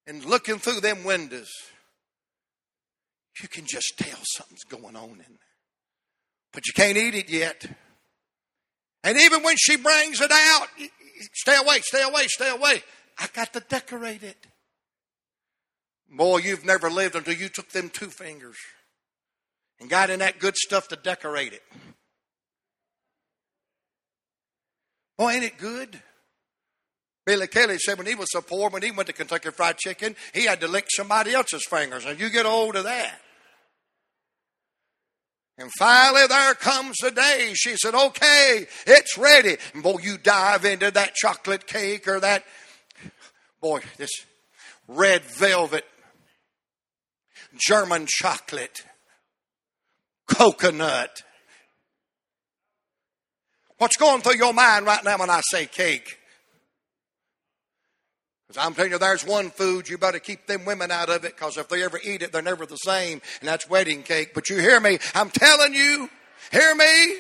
And 0.08 0.26
looking 0.26 0.58
through 0.58 0.80
them 0.80 1.04
windows, 1.04 1.52
you 3.42 3.48
can 3.48 3.66
just 3.66 3.98
tell 3.98 4.18
something's 4.24 4.64
going 4.64 4.96
on 4.96 5.12
in 5.12 5.18
there. 5.18 5.48
But 6.54 6.66
you 6.66 6.74
can't 6.74 6.98
eat 6.98 7.14
it 7.14 7.30
yet. 7.30 7.68
And 9.04 9.18
even 9.20 9.44
when 9.44 9.56
she 9.58 9.78
brings 9.78 10.22
it 10.22 10.32
out, 10.32 10.68
stay 11.34 11.56
away, 11.56 11.80
stay 11.82 12.04
away, 12.04 12.28
stay 12.28 12.50
away. 12.50 12.84
I 13.18 13.28
got 13.34 13.54
to 13.54 13.60
decorate 13.62 14.24
it. 14.24 14.38
Boy, 16.10 16.38
you've 16.40 16.66
never 16.66 16.90
lived 16.90 17.16
until 17.16 17.34
you 17.34 17.50
took 17.50 17.70
them 17.70 17.90
two 17.90 18.08
fingers 18.08 18.58
and 19.80 19.90
got 19.90 20.10
in 20.10 20.20
that 20.20 20.40
good 20.40 20.56
stuff 20.56 20.88
to 20.90 20.96
decorate 20.96 21.54
it. 21.54 21.64
Boy, 25.18 25.32
ain't 25.32 25.44
it 25.44 25.58
good? 25.58 26.02
Billy 27.26 27.48
Kelly 27.48 27.78
said 27.78 27.98
when 27.98 28.08
he 28.08 28.16
was 28.16 28.32
so 28.32 28.42
poor, 28.42 28.70
when 28.70 28.84
he 28.84 28.92
went 28.92 29.08
to 29.08 29.14
Kentucky 29.14 29.50
Fried 29.52 29.78
Chicken, 29.78 30.16
he 30.34 30.46
had 30.46 30.62
to 30.62 30.68
lick 30.68 30.86
somebody 30.90 31.34
else's 31.34 31.66
fingers. 31.66 32.06
And 32.06 32.20
you 32.20 32.30
get 32.30 32.46
hold 32.46 32.78
of 32.78 32.86
that. 32.86 33.20
And 35.60 35.72
finally, 35.80 36.28
there 36.28 36.54
comes 36.54 36.98
the 37.02 37.10
day. 37.10 37.52
She 37.56 37.76
said, 37.78 37.96
okay, 37.96 38.68
it's 38.86 39.18
ready. 39.18 39.58
And 39.74 39.82
boy, 39.82 39.98
you 40.02 40.18
dive 40.18 40.66
into 40.66 40.92
that 40.92 41.16
chocolate 41.16 41.66
cake 41.66 42.08
or 42.08 42.20
that, 42.20 42.44
boy, 43.60 43.82
this 43.98 44.12
red 44.88 45.24
velvet, 45.24 45.86
German 47.58 48.06
chocolate, 48.08 48.84
coconut. 50.28 51.24
What's 53.80 53.98
going 53.98 54.22
through 54.22 54.38
your 54.38 54.54
mind 54.54 54.86
right 54.86 55.04
now 55.04 55.18
when 55.18 55.30
I 55.30 55.42
say 55.44 55.66
cake? 55.66 56.17
Because 58.48 58.66
I'm 58.66 58.74
telling 58.74 58.92
you, 58.92 58.98
there's 58.98 59.26
one 59.26 59.50
food, 59.50 59.90
you 59.90 59.98
better 59.98 60.20
keep 60.20 60.48
them 60.48 60.64
women 60.64 60.90
out 60.90 61.10
of 61.10 61.26
it 61.26 61.36
because 61.36 61.58
if 61.58 61.68
they 61.68 61.84
ever 61.84 62.00
eat 62.02 62.22
it, 62.22 62.32
they're 62.32 62.42
never 62.42 62.66
the 62.66 62.78
same, 62.78 63.22
and 63.42 63.50
that's 63.50 63.70
wedding 63.70 64.04
cake. 64.04 64.34
But 64.34 64.50
you 64.50 64.58
hear 64.58 64.80
me? 64.80 65.00
I'm 65.14 65.30
telling 65.30 65.74
you, 65.74 66.10
hear 66.52 66.74
me? 66.74 67.16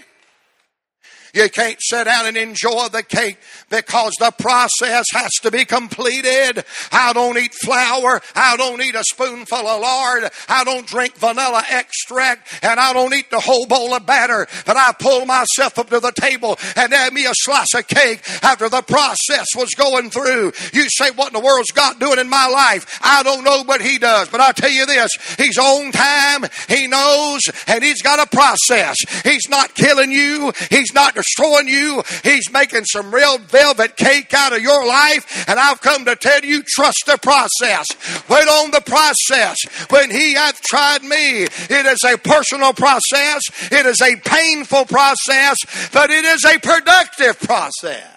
You 1.33 1.49
can't 1.49 1.77
sit 1.81 2.05
down 2.05 2.25
and 2.25 2.37
enjoy 2.37 2.87
the 2.89 3.03
cake 3.03 3.37
because 3.69 4.13
the 4.19 4.31
process 4.31 5.05
has 5.13 5.31
to 5.41 5.51
be 5.51 5.65
completed. 5.65 6.63
I 6.91 7.13
don't 7.13 7.37
eat 7.37 7.53
flour. 7.53 8.21
I 8.35 8.57
don't 8.57 8.81
eat 8.81 8.95
a 8.95 9.03
spoonful 9.03 9.67
of 9.67 9.81
lard. 9.81 10.29
I 10.47 10.63
don't 10.63 10.87
drink 10.87 11.15
vanilla 11.15 11.63
extract 11.69 12.63
and 12.63 12.79
I 12.79 12.93
don't 12.93 13.13
eat 13.13 13.29
the 13.29 13.39
whole 13.39 13.65
bowl 13.65 13.93
of 13.93 14.05
batter. 14.05 14.47
But 14.65 14.77
I 14.77 14.93
pull 14.97 15.25
myself 15.25 15.77
up 15.77 15.89
to 15.89 15.99
the 15.99 16.11
table 16.11 16.57
and 16.75 16.93
add 16.93 17.13
me 17.13 17.25
a 17.25 17.33
slice 17.33 17.73
of 17.75 17.87
cake 17.87 18.21
after 18.43 18.69
the 18.69 18.81
process 18.81 19.47
was 19.55 19.71
going 19.75 20.09
through. 20.09 20.53
You 20.73 20.89
say, 20.89 21.11
what 21.11 21.27
in 21.27 21.33
the 21.33 21.45
world's 21.45 21.71
God 21.71 21.99
doing 21.99 22.19
in 22.19 22.29
my 22.29 22.47
life? 22.47 22.99
I 23.03 23.23
don't 23.23 23.43
know 23.43 23.63
what 23.63 23.81
he 23.81 23.97
does, 23.97 24.29
but 24.29 24.41
I 24.41 24.51
tell 24.51 24.71
you 24.71 24.85
this, 24.85 25.11
he's 25.37 25.57
on 25.57 25.91
time. 25.91 26.45
He 26.67 26.87
knows 26.87 27.41
and 27.67 27.83
he's 27.83 28.01
got 28.01 28.25
a 28.25 28.35
process. 28.35 28.95
He's 29.23 29.49
not 29.49 29.73
killing 29.73 30.11
you. 30.11 30.53
He's 30.69 30.93
not 30.93 31.16
destroying 31.17 31.67
you. 31.67 32.01
He's 32.23 32.51
making 32.51 32.85
some 32.85 33.13
real 33.13 33.37
velvet 33.39 33.97
cake 33.97 34.33
out 34.33 34.53
of 34.53 34.61
your 34.61 34.85
life. 34.87 35.45
And 35.49 35.59
I've 35.59 35.81
come 35.81 36.05
to 36.05 36.15
tell 36.15 36.43
you, 36.43 36.63
trust 36.63 37.03
the 37.05 37.17
process. 37.17 37.85
Wait 38.29 38.47
on 38.47 38.71
the 38.71 38.81
process. 38.81 39.57
When 39.89 40.09
He 40.11 40.33
hath 40.33 40.61
tried 40.61 41.03
me, 41.03 41.43
it 41.43 41.85
is 41.85 42.03
a 42.05 42.17
personal 42.17 42.73
process. 42.73 43.41
It 43.71 43.85
is 43.85 44.01
a 44.01 44.15
painful 44.17 44.85
process, 44.85 45.57
but 45.91 46.09
it 46.09 46.23
is 46.23 46.45
a 46.45 46.59
productive 46.59 47.39
process. 47.41 48.13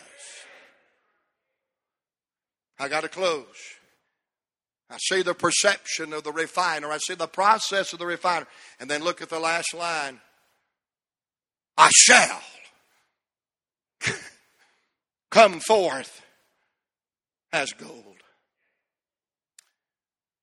I 2.78 2.88
got 2.88 3.02
to 3.02 3.08
close. 3.08 3.44
I 4.90 4.96
see 4.98 5.22
the 5.22 5.34
perception 5.34 6.12
of 6.12 6.24
the 6.24 6.32
refiner. 6.32 6.90
I 6.90 6.98
see 6.98 7.14
the 7.14 7.28
process 7.28 7.92
of 7.92 7.98
the 7.98 8.06
refiner. 8.06 8.46
And 8.80 8.90
then 8.90 9.04
look 9.04 9.22
at 9.22 9.28
the 9.28 9.38
last 9.38 9.72
line. 9.72 10.20
I 11.76 11.90
shall 11.92 12.40
come 15.30 15.60
forth 15.60 16.22
as 17.52 17.72
gold. 17.72 18.04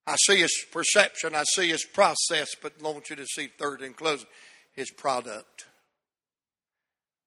I 0.06 0.16
see 0.26 0.38
his 0.38 0.66
perception, 0.72 1.36
I 1.36 1.44
see 1.44 1.68
his 1.68 1.84
process, 1.84 2.56
but 2.62 2.74
I 2.80 2.84
want 2.84 3.10
you 3.10 3.18
to 3.18 3.26
see 3.26 3.48
third 3.48 3.82
and 3.82 3.96
closing 3.96 4.28
his 4.74 4.90
product. 4.90 5.66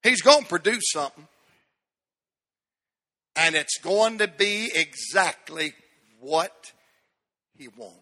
He's 0.01 0.23
going 0.23 0.43
to 0.43 0.49
produce 0.49 0.83
something, 0.91 1.27
and 3.35 3.53
it's 3.53 3.77
going 3.77 4.17
to 4.17 4.27
be 4.27 4.71
exactly 4.73 5.73
what 6.19 6.71
he 7.55 7.67
wants. 7.67 8.01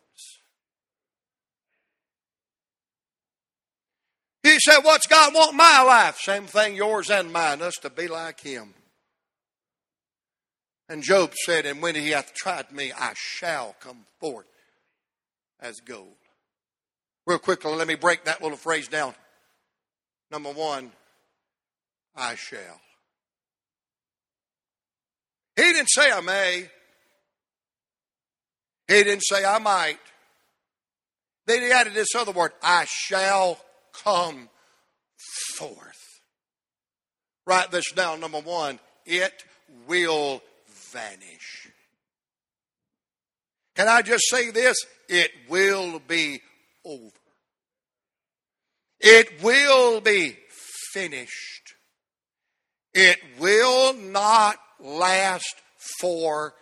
He 4.44 4.58
said, 4.60 4.80
What's 4.80 5.08
God 5.08 5.34
want 5.34 5.56
my 5.56 5.82
life? 5.82 6.18
Same 6.20 6.46
thing, 6.46 6.76
yours 6.76 7.10
and 7.10 7.34
mine, 7.34 7.62
us 7.62 7.76
to 7.82 7.90
be 7.90 8.08
like 8.08 8.40
him. 8.40 8.74
And 10.90 11.04
Job 11.04 11.34
said, 11.46 11.68
And 11.68 11.82
when 11.82 11.94
he 11.94 12.10
hath 12.10 12.34
tried 12.34 12.72
me, 12.72 12.92
I 12.92 13.14
shall 13.16 13.76
come 13.80 14.06
forth 14.20 14.48
as 15.62 15.80
gold. 15.80 16.08
Real 17.28 17.38
quickly, 17.38 17.72
let 17.74 17.88
me 17.88 17.96
break 17.96 18.26
that 18.26 18.42
little 18.42 18.58
phrase 18.58 18.88
down. 18.88 19.14
Number 20.32 20.52
one, 20.52 20.92
I 22.16 22.34
shall. 22.36 22.82
He 25.56 25.62
didn't 25.62 25.90
say 25.90 26.12
I 26.12 26.22
may. 26.22 26.70
He 28.88 29.04
didn't 29.04 29.22
say 29.22 29.46
I 29.46 29.60
might. 29.60 30.00
Then 31.46 31.62
he 31.62 31.72
added 31.72 31.94
this 31.94 32.16
other 32.16 32.32
word 32.32 32.52
I 32.64 32.86
shall 32.88 33.60
come 34.04 34.50
forth. 35.58 36.22
Write 37.46 37.70
this 37.70 37.92
down. 37.92 38.20
Number 38.20 38.40
one, 38.40 38.80
it 39.06 39.44
will 39.88 40.42
vanish. 40.92 41.70
Can 43.76 43.88
I 43.88 44.02
just 44.02 44.24
say 44.30 44.52
this? 44.52 44.76
It 45.08 45.32
will 45.48 46.00
be 46.00 46.42
over. 46.86 47.12
It 49.00 49.42
will 49.42 50.02
be 50.02 50.38
finished. 50.94 51.74
It 52.94 53.18
will 53.40 53.94
not 53.94 54.58
last 54.80 55.56
forever. 56.00 56.54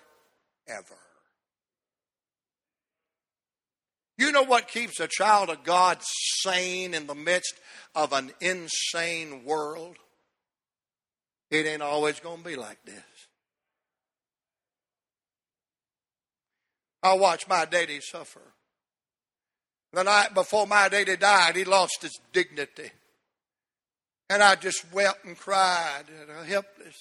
You 4.17 4.31
know 4.31 4.43
what 4.43 4.67
keeps 4.67 4.99
a 4.99 5.07
child 5.07 5.49
of 5.49 5.63
God 5.63 5.99
sane 6.41 6.93
in 6.93 7.07
the 7.07 7.15
midst 7.15 7.53
of 7.95 8.13
an 8.13 8.31
insane 8.41 9.43
world? 9.45 9.97
It 11.51 11.65
ain't 11.65 11.81
always 11.81 12.19
going 12.19 12.39
to 12.39 12.43
be 12.43 12.55
like 12.55 12.83
this. 12.83 13.03
I 17.07 17.13
watched 17.13 17.49
my 17.49 17.65
daddy 17.65 17.99
suffer. 18.01 18.41
The 19.93 20.03
night 20.03 20.33
before 20.33 20.67
my 20.67 20.89
daddy 20.89 21.17
died, 21.17 21.55
he 21.55 21.63
lost 21.63 22.01
his 22.01 22.19
dignity. 22.33 22.91
And 24.29 24.43
I 24.43 24.55
just 24.55 24.91
wept 24.93 25.25
and 25.25 25.37
cried, 25.37 26.03
and 26.21 26.31
I 26.31 26.43
helpless. 26.43 26.97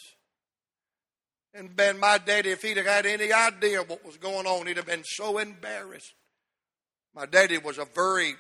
And 1.53 1.75
Ben, 1.75 1.99
my 1.99 2.19
daddy, 2.19 2.51
if 2.51 2.63
he'd 2.63 2.77
have 2.77 2.87
had 2.87 3.07
any 3.07 3.33
idea 3.33 3.83
what 3.83 4.05
was 4.05 4.17
going 4.17 4.47
on, 4.47 4.67
he'd 4.67 4.77
have 4.77 4.87
been 4.87 5.05
so 5.05 5.39
embarrassed. 5.39 6.15
My 7.15 7.27
daddy 7.27 7.59
was 7.59 7.79
a 7.79 7.87
very 7.87 8.35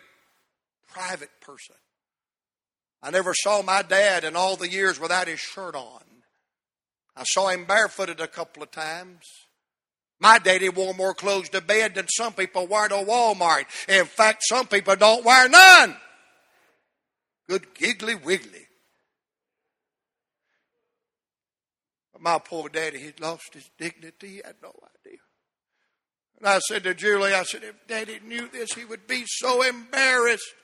private 0.88 1.30
person. 1.40 1.76
I 3.02 3.10
never 3.10 3.34
saw 3.34 3.62
my 3.62 3.82
dad 3.82 4.24
in 4.24 4.36
all 4.36 4.56
the 4.56 4.70
years 4.70 5.00
without 5.00 5.28
his 5.28 5.40
shirt 5.40 5.74
on. 5.74 6.02
I 7.16 7.24
saw 7.24 7.48
him 7.48 7.64
barefooted 7.64 8.20
a 8.20 8.28
couple 8.28 8.62
of 8.62 8.70
times. 8.70 9.24
My 10.18 10.38
daddy 10.38 10.68
wore 10.68 10.94
more 10.94 11.14
clothes 11.14 11.50
to 11.50 11.60
bed 11.60 11.94
than 11.94 12.08
some 12.08 12.32
people 12.32 12.66
wear 12.66 12.88
to 12.88 12.94
Walmart. 12.94 13.66
In 13.88 14.06
fact, 14.06 14.44
some 14.44 14.66
people 14.66 14.96
don't 14.96 15.24
wear 15.24 15.48
none. 15.48 15.96
Good 17.48 17.74
giggly 17.74 18.14
wiggly. 18.14 18.66
But 22.12 22.22
my 22.22 22.38
poor 22.38 22.68
daddy, 22.68 22.98
he'd 22.98 23.20
lost 23.20 23.52
his 23.52 23.68
dignity. 23.78 24.28
He 24.28 24.36
had 24.44 24.56
no 24.62 24.70
idea. 24.70 25.18
And 26.38 26.48
I 26.48 26.58
said 26.60 26.84
to 26.84 26.94
Julie, 26.94 27.34
I 27.34 27.42
said, 27.44 27.62
if 27.62 27.86
daddy 27.86 28.20
knew 28.26 28.48
this, 28.48 28.72
he 28.72 28.84
would 28.84 29.06
be 29.06 29.24
so 29.26 29.62
embarrassed. 29.62 30.54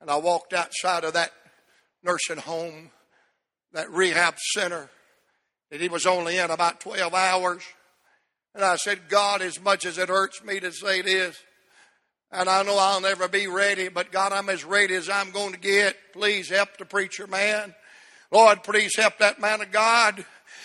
And 0.00 0.10
I 0.10 0.16
walked 0.16 0.52
outside 0.52 1.04
of 1.04 1.12
that 1.12 1.32
nursing 2.02 2.38
home, 2.38 2.90
that 3.72 3.90
rehab 3.90 4.36
center, 4.54 4.90
that 5.70 5.80
he 5.80 5.88
was 5.88 6.04
only 6.06 6.38
in 6.38 6.50
about 6.50 6.80
12 6.80 7.14
hours. 7.14 7.62
And 8.54 8.64
I 8.64 8.76
said, 8.76 9.08
God, 9.08 9.42
as 9.42 9.60
much 9.60 9.84
as 9.84 9.98
it 9.98 10.08
hurts 10.08 10.42
me 10.44 10.60
to 10.60 10.72
say 10.72 11.02
this, 11.02 11.36
and 12.30 12.48
I 12.48 12.62
know 12.62 12.76
I'll 12.78 13.00
never 13.00 13.28
be 13.28 13.46
ready, 13.46 13.88
but 13.88 14.12
God, 14.12 14.32
I'm 14.32 14.48
as 14.48 14.64
ready 14.64 14.94
as 14.94 15.08
I'm 15.08 15.30
going 15.30 15.52
to 15.52 15.58
get. 15.58 15.96
Please 16.12 16.50
help 16.50 16.76
the 16.78 16.84
preacher 16.84 17.26
man. 17.26 17.74
Lord, 18.30 18.64
please 18.64 18.96
help 18.96 19.18
that 19.18 19.40
man 19.40 19.60
of 19.60 19.70
God. 19.70 20.24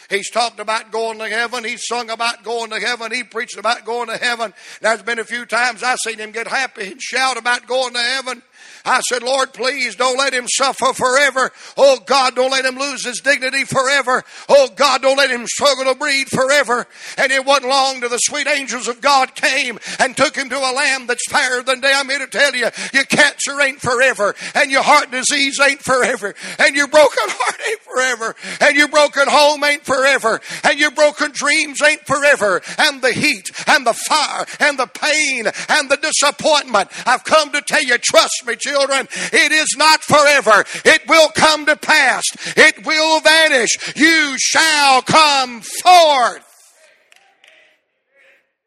He's 0.09 0.31
talked 0.31 0.59
about 0.59 0.91
going 0.91 1.19
to 1.19 1.27
heaven. 1.27 1.63
He's 1.63 1.85
sung 1.85 2.09
about 2.09 2.43
going 2.43 2.71
to 2.71 2.79
heaven. 2.79 3.11
He 3.11 3.23
preached 3.23 3.57
about 3.57 3.85
going 3.85 4.09
to 4.09 4.17
heaven. 4.17 4.53
There's 4.81 5.03
been 5.03 5.19
a 5.19 5.23
few 5.23 5.45
times 5.45 5.83
I've 5.83 5.99
seen 5.99 6.17
him 6.17 6.31
get 6.31 6.47
happy 6.47 6.91
and 6.91 7.01
shout 7.01 7.37
about 7.37 7.67
going 7.67 7.93
to 7.93 7.99
heaven. 7.99 8.41
I 8.85 9.01
said, 9.01 9.23
Lord, 9.23 9.53
please 9.53 9.95
don't 9.95 10.17
let 10.17 10.33
him 10.33 10.45
suffer 10.47 10.93
forever. 10.93 11.51
Oh 11.77 11.99
God, 12.05 12.35
don't 12.35 12.51
let 12.51 12.65
him 12.65 12.77
lose 12.77 13.05
his 13.05 13.19
dignity 13.19 13.63
forever. 13.65 14.23
Oh 14.47 14.69
God, 14.75 15.01
don't 15.01 15.17
let 15.17 15.29
him 15.29 15.45
struggle 15.47 15.85
to 15.85 15.95
breathe 15.99 16.27
forever. 16.27 16.87
And 17.17 17.31
it 17.31 17.45
wasn't 17.45 17.69
long 17.69 17.99
till 17.99 18.09
the 18.09 18.17
sweet 18.17 18.47
angels 18.47 18.87
of 18.87 19.01
God 19.01 19.35
came 19.35 19.79
and 19.99 20.15
took 20.15 20.35
him 20.35 20.49
to 20.49 20.57
a 20.57 20.73
lamb 20.73 21.07
that's 21.07 21.29
fairer 21.29 21.63
than 21.63 21.81
day. 21.81 21.91
I'm 21.93 22.09
here 22.09 22.19
to 22.19 22.27
tell 22.27 22.55
you, 22.55 22.69
your 22.93 23.05
cancer 23.05 23.59
ain't 23.61 23.81
forever, 23.81 24.35
and 24.55 24.71
your 24.71 24.83
heart 24.83 25.11
disease 25.11 25.59
ain't 25.59 25.81
forever, 25.81 26.33
and 26.57 26.75
your 26.75 26.87
broken 26.87 27.09
heart 27.27 27.61
ain't 27.67 27.81
forever, 27.81 28.35
and 28.61 28.75
your 28.75 28.87
broken 28.87 29.27
home 29.27 29.63
ain't 29.63 29.85
forever, 29.85 30.39
and 30.63 30.79
your 30.79 30.91
broken 30.91 31.31
dreams 31.33 31.81
ain't 31.81 32.05
forever, 32.05 32.61
and 32.77 33.01
the 33.01 33.11
heat, 33.11 33.49
and 33.67 33.85
the 33.85 33.93
fire, 33.93 34.45
and 34.59 34.77
the 34.77 34.87
pain, 34.87 35.45
and 35.69 35.89
the 35.89 35.97
disappointment. 35.97 36.89
I've 37.05 37.23
come 37.23 37.51
to 37.51 37.61
tell 37.61 37.83
you, 37.83 37.97
trust 37.97 38.43
me, 38.45 38.48
children, 38.55 39.07
it 39.11 39.51
is 39.51 39.75
not 39.77 40.01
forever. 40.03 40.65
It 40.85 41.07
will 41.07 41.29
come 41.29 41.65
to 41.65 41.75
pass. 41.75 42.23
It 42.57 42.85
will 42.85 43.19
vanish. 43.21 43.95
You 43.95 44.35
shall 44.37 45.01
come 45.01 45.61
forth. 45.61 46.45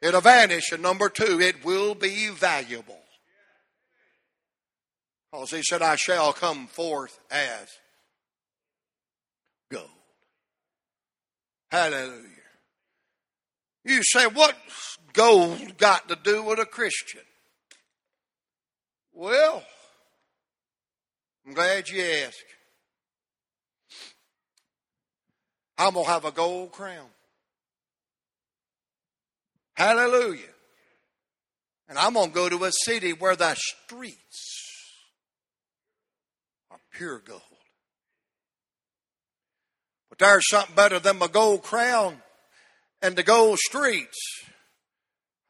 It'll 0.01 0.20
vanish. 0.20 0.72
And 0.72 0.83
number 0.83 1.09
two, 1.09 1.41
it 1.41 1.64
will 1.64 1.95
be 1.95 2.28
valuable. 2.28 2.99
Because 5.30 5.51
he 5.51 5.62
said, 5.62 5.80
I 5.80 5.97
shall 5.97 6.33
come 6.33 6.66
forth 6.66 7.18
as 7.30 7.68
gold. 9.70 9.89
Hallelujah. 11.70 12.28
You 13.85 14.03
say, 14.03 14.26
what's 14.26 14.99
gold 15.12 15.78
got 15.78 16.09
to 16.09 16.16
do 16.22 16.43
with 16.43 16.59
a 16.59 16.66
Christian? 16.66 17.22
Well, 19.14 19.62
I'm 21.47 21.55
glad 21.55 21.88
you 21.88 22.03
asked. 22.03 22.45
I'm 25.76 25.95
going 25.95 26.07
to 26.07 26.12
have 26.12 26.24
a 26.24 26.30
gold 26.30 26.70
crown. 26.70 27.09
Hallelujah. 29.74 30.43
And 31.88 31.99
I'm 31.99 32.14
going 32.14 32.28
to 32.28 32.34
go 32.34 32.49
to 32.49 32.64
a 32.64 32.70
city 32.84 33.12
where 33.12 33.34
the 33.34 33.55
streets 33.57 34.62
are 36.70 36.78
pure 36.93 37.18
gold. 37.18 37.43
But 40.09 40.18
there's 40.18 40.49
something 40.49 40.76
better 40.76 41.01
than 41.01 41.18
my 41.18 41.26
gold 41.26 41.62
crown 41.62 42.18
and 43.01 43.16
the 43.16 43.22
gold 43.24 43.59
streets. 43.59 44.18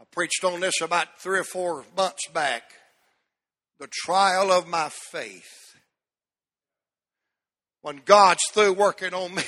I 0.00 0.04
preached 0.10 0.44
on 0.44 0.60
this 0.60 0.80
about 0.80 1.20
three 1.20 1.40
or 1.40 1.44
four 1.44 1.84
months 1.96 2.26
back. 2.28 2.62
The 3.78 3.88
trial 3.90 4.50
of 4.50 4.66
my 4.66 4.88
faith 4.88 5.61
when 7.82 8.00
God's 8.04 8.42
through 8.52 8.72
working 8.72 9.12
on 9.12 9.34
me, 9.34 9.42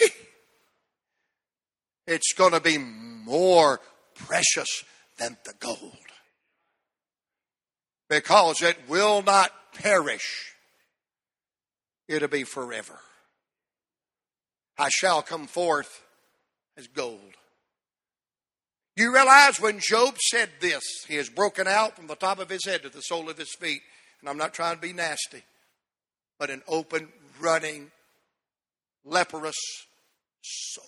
it's 2.07 2.33
going 2.35 2.53
to 2.53 2.61
be 2.61 2.79
more 2.79 3.81
precious 4.15 4.85
than 5.19 5.37
the 5.45 5.55
gold. 5.59 5.97
Because 8.09 8.61
it 8.63 8.77
will 8.89 9.23
not 9.23 9.51
perish, 9.75 10.55
it'll 12.09 12.29
be 12.29 12.45
forever. 12.45 12.99
I 14.77 14.89
shall 14.91 15.23
come 15.23 15.47
forth 15.47 16.03
as 16.77 16.89
gold. 16.89 17.21
You 18.97 19.13
realize 19.13 19.61
when 19.61 19.81
Job 19.81 20.17
said 20.19 20.51
this, 20.61 20.83
he 21.09 21.17
is 21.17 21.29
broken 21.29 21.67
out 21.67 21.97
from 21.97 22.07
the 22.07 22.15
top 22.15 22.39
of 22.39 22.49
his 22.49 22.65
head 22.65 22.83
to 22.83 22.89
the 22.89 23.01
sole 23.01 23.29
of 23.29 23.39
his 23.39 23.53
feet. 23.59 23.83
And 24.21 24.29
I'm 24.29 24.37
not 24.37 24.55
trying 24.55 24.77
to 24.77 24.81
be 24.81 24.93
nasty, 24.93 25.43
but 26.39 26.51
an 26.51 26.63
open, 26.69 27.09
running 27.41 27.91
leprous 29.05 29.57
sores. 30.43 30.87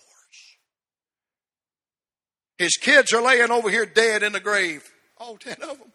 His 2.59 2.77
kids 2.77 3.13
are 3.13 3.23
laying 3.23 3.51
over 3.51 3.71
here 3.71 3.87
dead 3.87 4.23
in 4.23 4.33
the 4.33 4.41
grave, 4.41 4.83
all 5.19 5.37
ten 5.37 5.57
of 5.63 5.79
them. 5.79 5.93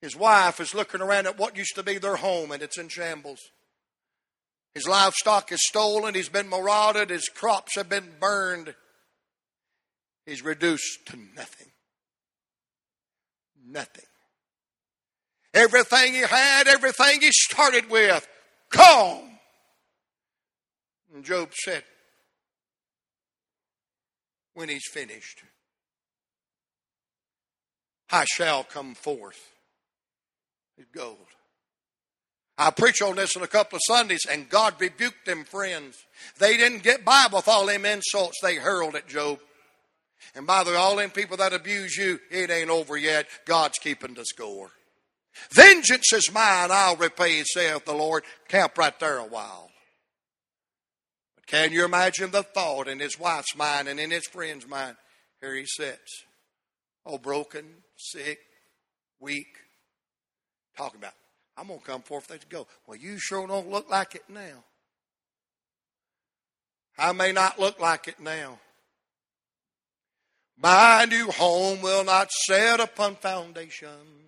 His 0.00 0.14
wife 0.14 0.60
is 0.60 0.74
looking 0.74 1.00
around 1.00 1.26
at 1.26 1.38
what 1.38 1.56
used 1.56 1.76
to 1.76 1.82
be 1.82 1.98
their 1.98 2.16
home 2.16 2.52
and 2.52 2.62
it's 2.62 2.78
in 2.78 2.88
shambles. 2.88 3.40
His 4.74 4.86
livestock 4.86 5.50
is 5.52 5.60
stolen, 5.66 6.14
he's 6.14 6.28
been 6.28 6.48
marauded, 6.48 7.10
his 7.10 7.28
crops 7.28 7.76
have 7.76 7.88
been 7.88 8.10
burned. 8.20 8.74
He's 10.26 10.42
reduced 10.42 11.06
to 11.06 11.16
nothing. 11.36 11.70
Nothing. 13.66 14.04
Everything 15.54 16.14
he 16.14 16.20
had, 16.20 16.66
everything 16.66 17.20
he 17.20 17.30
started 17.30 17.88
with, 17.88 18.26
gone. 18.70 19.33
And 21.14 21.24
Job 21.24 21.50
said, 21.54 21.84
when 24.54 24.68
he's 24.68 24.88
finished, 24.92 25.42
I 28.10 28.24
shall 28.24 28.64
come 28.64 28.94
forth 28.94 29.52
It's 30.76 30.88
gold. 30.90 31.18
I 32.58 32.70
preached 32.70 33.02
on 33.02 33.16
this 33.16 33.34
in 33.34 33.42
a 33.42 33.48
couple 33.48 33.76
of 33.76 33.82
Sundays, 33.86 34.26
and 34.30 34.48
God 34.48 34.74
rebuked 34.78 35.26
them 35.26 35.44
friends. 35.44 35.96
They 36.38 36.56
didn't 36.56 36.84
get 36.84 37.04
by 37.04 37.26
with 37.32 37.48
all 37.48 37.66
them 37.66 37.84
insults 37.84 38.38
they 38.42 38.56
hurled 38.56 38.94
at 38.94 39.08
Job. 39.08 39.38
And 40.36 40.46
by 40.46 40.62
the 40.62 40.70
way, 40.70 40.76
all 40.76 40.96
them 40.96 41.10
people 41.10 41.36
that 41.38 41.52
abuse 41.52 41.96
you, 41.96 42.20
it 42.30 42.50
ain't 42.50 42.70
over 42.70 42.96
yet. 42.96 43.26
God's 43.44 43.78
keeping 43.78 44.14
the 44.14 44.24
score. 44.24 44.70
Vengeance 45.50 46.12
is 46.12 46.32
mine, 46.32 46.70
I'll 46.70 46.96
repay, 46.96 47.42
saith 47.44 47.84
the 47.84 47.92
Lord. 47.92 48.22
Camp 48.46 48.78
right 48.78 48.98
there 49.00 49.18
a 49.18 49.24
while. 49.24 49.70
Can 51.46 51.72
you 51.72 51.84
imagine 51.84 52.30
the 52.30 52.42
thought 52.42 52.88
in 52.88 53.00
his 53.00 53.18
wife's 53.18 53.56
mind 53.56 53.88
and 53.88 54.00
in 54.00 54.10
his 54.10 54.26
friend's 54.26 54.66
mind? 54.66 54.96
Here 55.40 55.54
he 55.54 55.66
sits. 55.66 56.24
Oh, 57.04 57.18
broken, 57.18 57.66
sick, 57.96 58.38
weak. 59.20 59.46
Talking 60.76 61.00
about 61.00 61.12
I'm 61.56 61.68
going 61.68 61.78
to 61.78 61.84
come 61.84 62.02
forth 62.02 62.28
to 62.28 62.38
go. 62.48 62.66
Well, 62.86 62.98
you 62.98 63.18
sure 63.18 63.46
don't 63.46 63.70
look 63.70 63.88
like 63.88 64.14
it 64.14 64.24
now. 64.28 64.64
I 66.98 67.12
may 67.12 67.32
not 67.32 67.58
look 67.58 67.80
like 67.80 68.08
it 68.08 68.20
now. 68.20 68.58
My 70.56 71.06
new 71.08 71.30
home 71.30 71.80
will 71.80 72.04
not 72.04 72.30
set 72.30 72.80
upon 72.80 73.16
foundations 73.16 74.24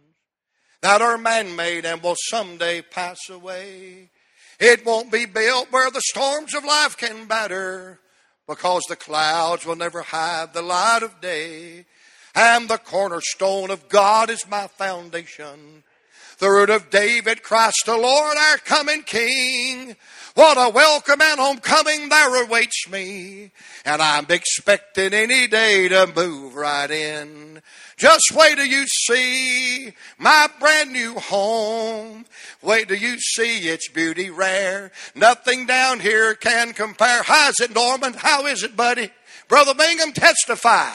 that 0.83 1.01
are 1.01 1.19
man 1.19 1.55
made 1.57 1.85
and 1.85 2.03
will 2.03 2.17
someday 2.29 2.83
pass 2.83 3.29
away. 3.29 4.11
It 4.59 4.87
won't 4.87 5.13
be 5.13 5.27
built 5.27 5.71
where 5.71 5.91
the 5.91 6.01
storms 6.01 6.55
of 6.55 6.65
life 6.65 6.97
can 6.97 7.27
batter 7.27 8.01
because 8.49 8.83
the 8.89 8.97
clouds 8.97 9.67
will 9.67 9.77
never 9.77 10.03
hide 10.03 10.55
the 10.55 10.63
light 10.63 11.03
of 11.03 11.21
day. 11.21 11.85
And 12.35 12.69
the 12.69 12.79
cornerstone 12.79 13.71
of 13.71 13.89
God 13.89 14.31
is 14.31 14.49
my 14.49 14.67
foundation 14.67 15.83
the 16.39 16.51
root 16.51 16.71
of 16.71 16.91
David, 16.91 17.43
Christ 17.43 17.85
the 17.87 17.97
Lord, 17.97 18.37
our 18.37 18.59
coming 18.59 19.03
King. 19.03 19.97
What 20.35 20.59
a 20.59 20.71
welcome 20.71 21.23
and 21.23 21.41
homecoming 21.41 22.11
there 22.11 22.45
awaits 22.45 22.89
me. 22.91 23.53
And 23.87 24.03
I'm 24.03 24.27
expecting 24.29 25.15
any 25.15 25.47
day 25.47 25.89
to 25.89 26.13
move 26.15 26.55
right 26.55 26.91
in. 26.91 27.63
Just 27.97 28.33
wait 28.35 28.57
till 28.57 28.67
you 28.67 28.87
see 28.87 29.93
my 30.19 30.49
brand 30.61 30.93
new 30.93 31.15
home. 31.15 32.27
Wait 32.61 32.89
till 32.89 32.99
you 32.99 33.19
see 33.19 33.69
its 33.69 33.89
beauty 33.89 34.29
rare. 34.29 34.93
Nothing 35.15 35.65
down 35.65 36.01
here 36.01 36.35
can 36.35 36.75
compare. 36.75 37.23
How's 37.23 37.59
it, 37.61 37.75
Norman? 37.75 38.13
How 38.13 38.45
is 38.47 38.63
it, 38.63 38.77
buddy? 38.77 39.11
Brother 39.49 39.75
Bingham, 39.75 40.13
testify. 40.13 40.91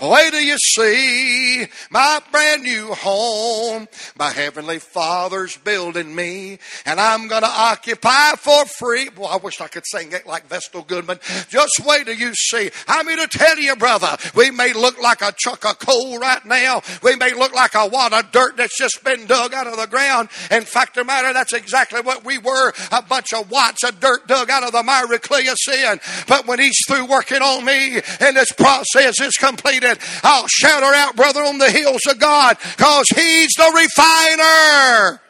Wait 0.00 0.30
till 0.30 0.40
you 0.40 0.56
see 0.58 1.66
my 1.90 2.20
brand 2.30 2.62
new 2.62 2.94
home. 2.94 3.88
My 4.16 4.30
heavenly 4.30 4.78
Father's 4.78 5.56
building 5.56 6.14
me, 6.14 6.58
and 6.86 7.00
I'm 7.00 7.26
going 7.26 7.42
to 7.42 7.48
occupy 7.48 8.32
for 8.36 8.64
free. 8.66 9.08
Boy, 9.08 9.24
I 9.24 9.36
wish 9.38 9.60
I 9.60 9.68
could 9.68 9.84
sing 9.86 10.12
it 10.12 10.26
like 10.26 10.46
Vestal 10.46 10.82
Goodman. 10.82 11.18
Just 11.48 11.80
wait 11.84 12.06
till 12.06 12.14
you 12.14 12.32
see. 12.34 12.70
I'm 12.86 13.08
here 13.08 13.16
to 13.16 13.26
tell 13.26 13.58
you, 13.58 13.74
brother, 13.76 14.16
we 14.34 14.50
may 14.50 14.72
look 14.72 15.00
like 15.00 15.22
a 15.22 15.34
chunk 15.36 15.64
of 15.64 15.78
coal 15.80 16.18
right 16.18 16.44
now. 16.44 16.82
We 17.02 17.16
may 17.16 17.34
look 17.34 17.54
like 17.54 17.74
a 17.74 17.86
wad 17.86 18.12
of 18.12 18.30
dirt 18.30 18.56
that's 18.56 18.78
just 18.78 19.02
been 19.02 19.26
dug 19.26 19.52
out 19.52 19.66
of 19.66 19.76
the 19.76 19.86
ground. 19.86 20.28
In 20.50 20.62
fact, 20.62 20.94
the 20.94 21.04
matter, 21.04 21.32
that's 21.32 21.52
exactly 21.52 22.00
what 22.00 22.24
we 22.24 22.38
were 22.38 22.72
a 22.92 23.02
bunch 23.02 23.32
of 23.32 23.50
wads 23.50 23.82
of 23.82 23.98
dirt 24.00 24.26
dug 24.28 24.50
out 24.50 24.62
of 24.62 24.72
the 24.72 24.82
miry 24.82 25.18
clay 25.18 25.46
of 25.48 25.56
sin. 25.58 25.98
But 26.26 26.46
when 26.46 26.58
He's 26.60 26.78
through 26.86 27.06
working 27.06 27.42
on 27.42 27.64
me, 27.64 27.77
and 28.20 28.36
this 28.36 28.52
process 28.52 29.20
is 29.20 29.34
completed, 29.34 29.98
I'll 30.22 30.46
shout 30.48 30.82
her 30.82 30.94
out, 30.94 31.16
brother, 31.16 31.42
on 31.42 31.58
the 31.58 31.70
hills 31.70 32.02
of 32.08 32.18
God, 32.18 32.56
because 32.76 33.08
He's 33.08 33.52
the 33.56 33.72
refiner. 33.74 35.20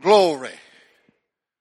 Glory. 0.00 0.50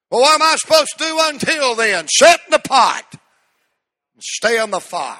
Well, 0.10 0.22
what 0.22 0.36
am 0.36 0.42
I 0.42 0.56
supposed 0.58 0.98
to 0.98 1.04
do 1.06 1.18
until 1.22 1.76
then? 1.76 2.08
Set 2.10 2.42
in 2.46 2.52
the 2.52 2.60
pot 2.60 3.06
and 3.12 4.22
stay 4.22 4.58
on 4.60 4.72
the 4.72 4.82
fire 4.82 5.18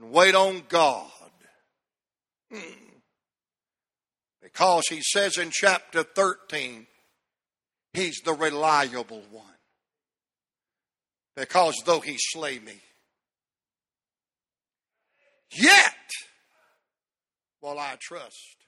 and 0.00 0.10
wait 0.10 0.34
on 0.34 0.62
God. 0.68 1.10
Hmm. 2.52 2.86
Because 4.42 4.88
he 4.88 5.00
says 5.02 5.36
in 5.36 5.50
chapter 5.52 6.02
13, 6.02 6.86
he's 7.92 8.20
the 8.24 8.32
reliable 8.32 9.22
one 9.30 9.45
because 11.36 11.82
though 11.84 12.00
he 12.00 12.16
slay 12.18 12.58
me, 12.58 12.80
yet 15.52 15.94
will 17.60 17.78
I 17.78 17.96
trust. 18.00 18.65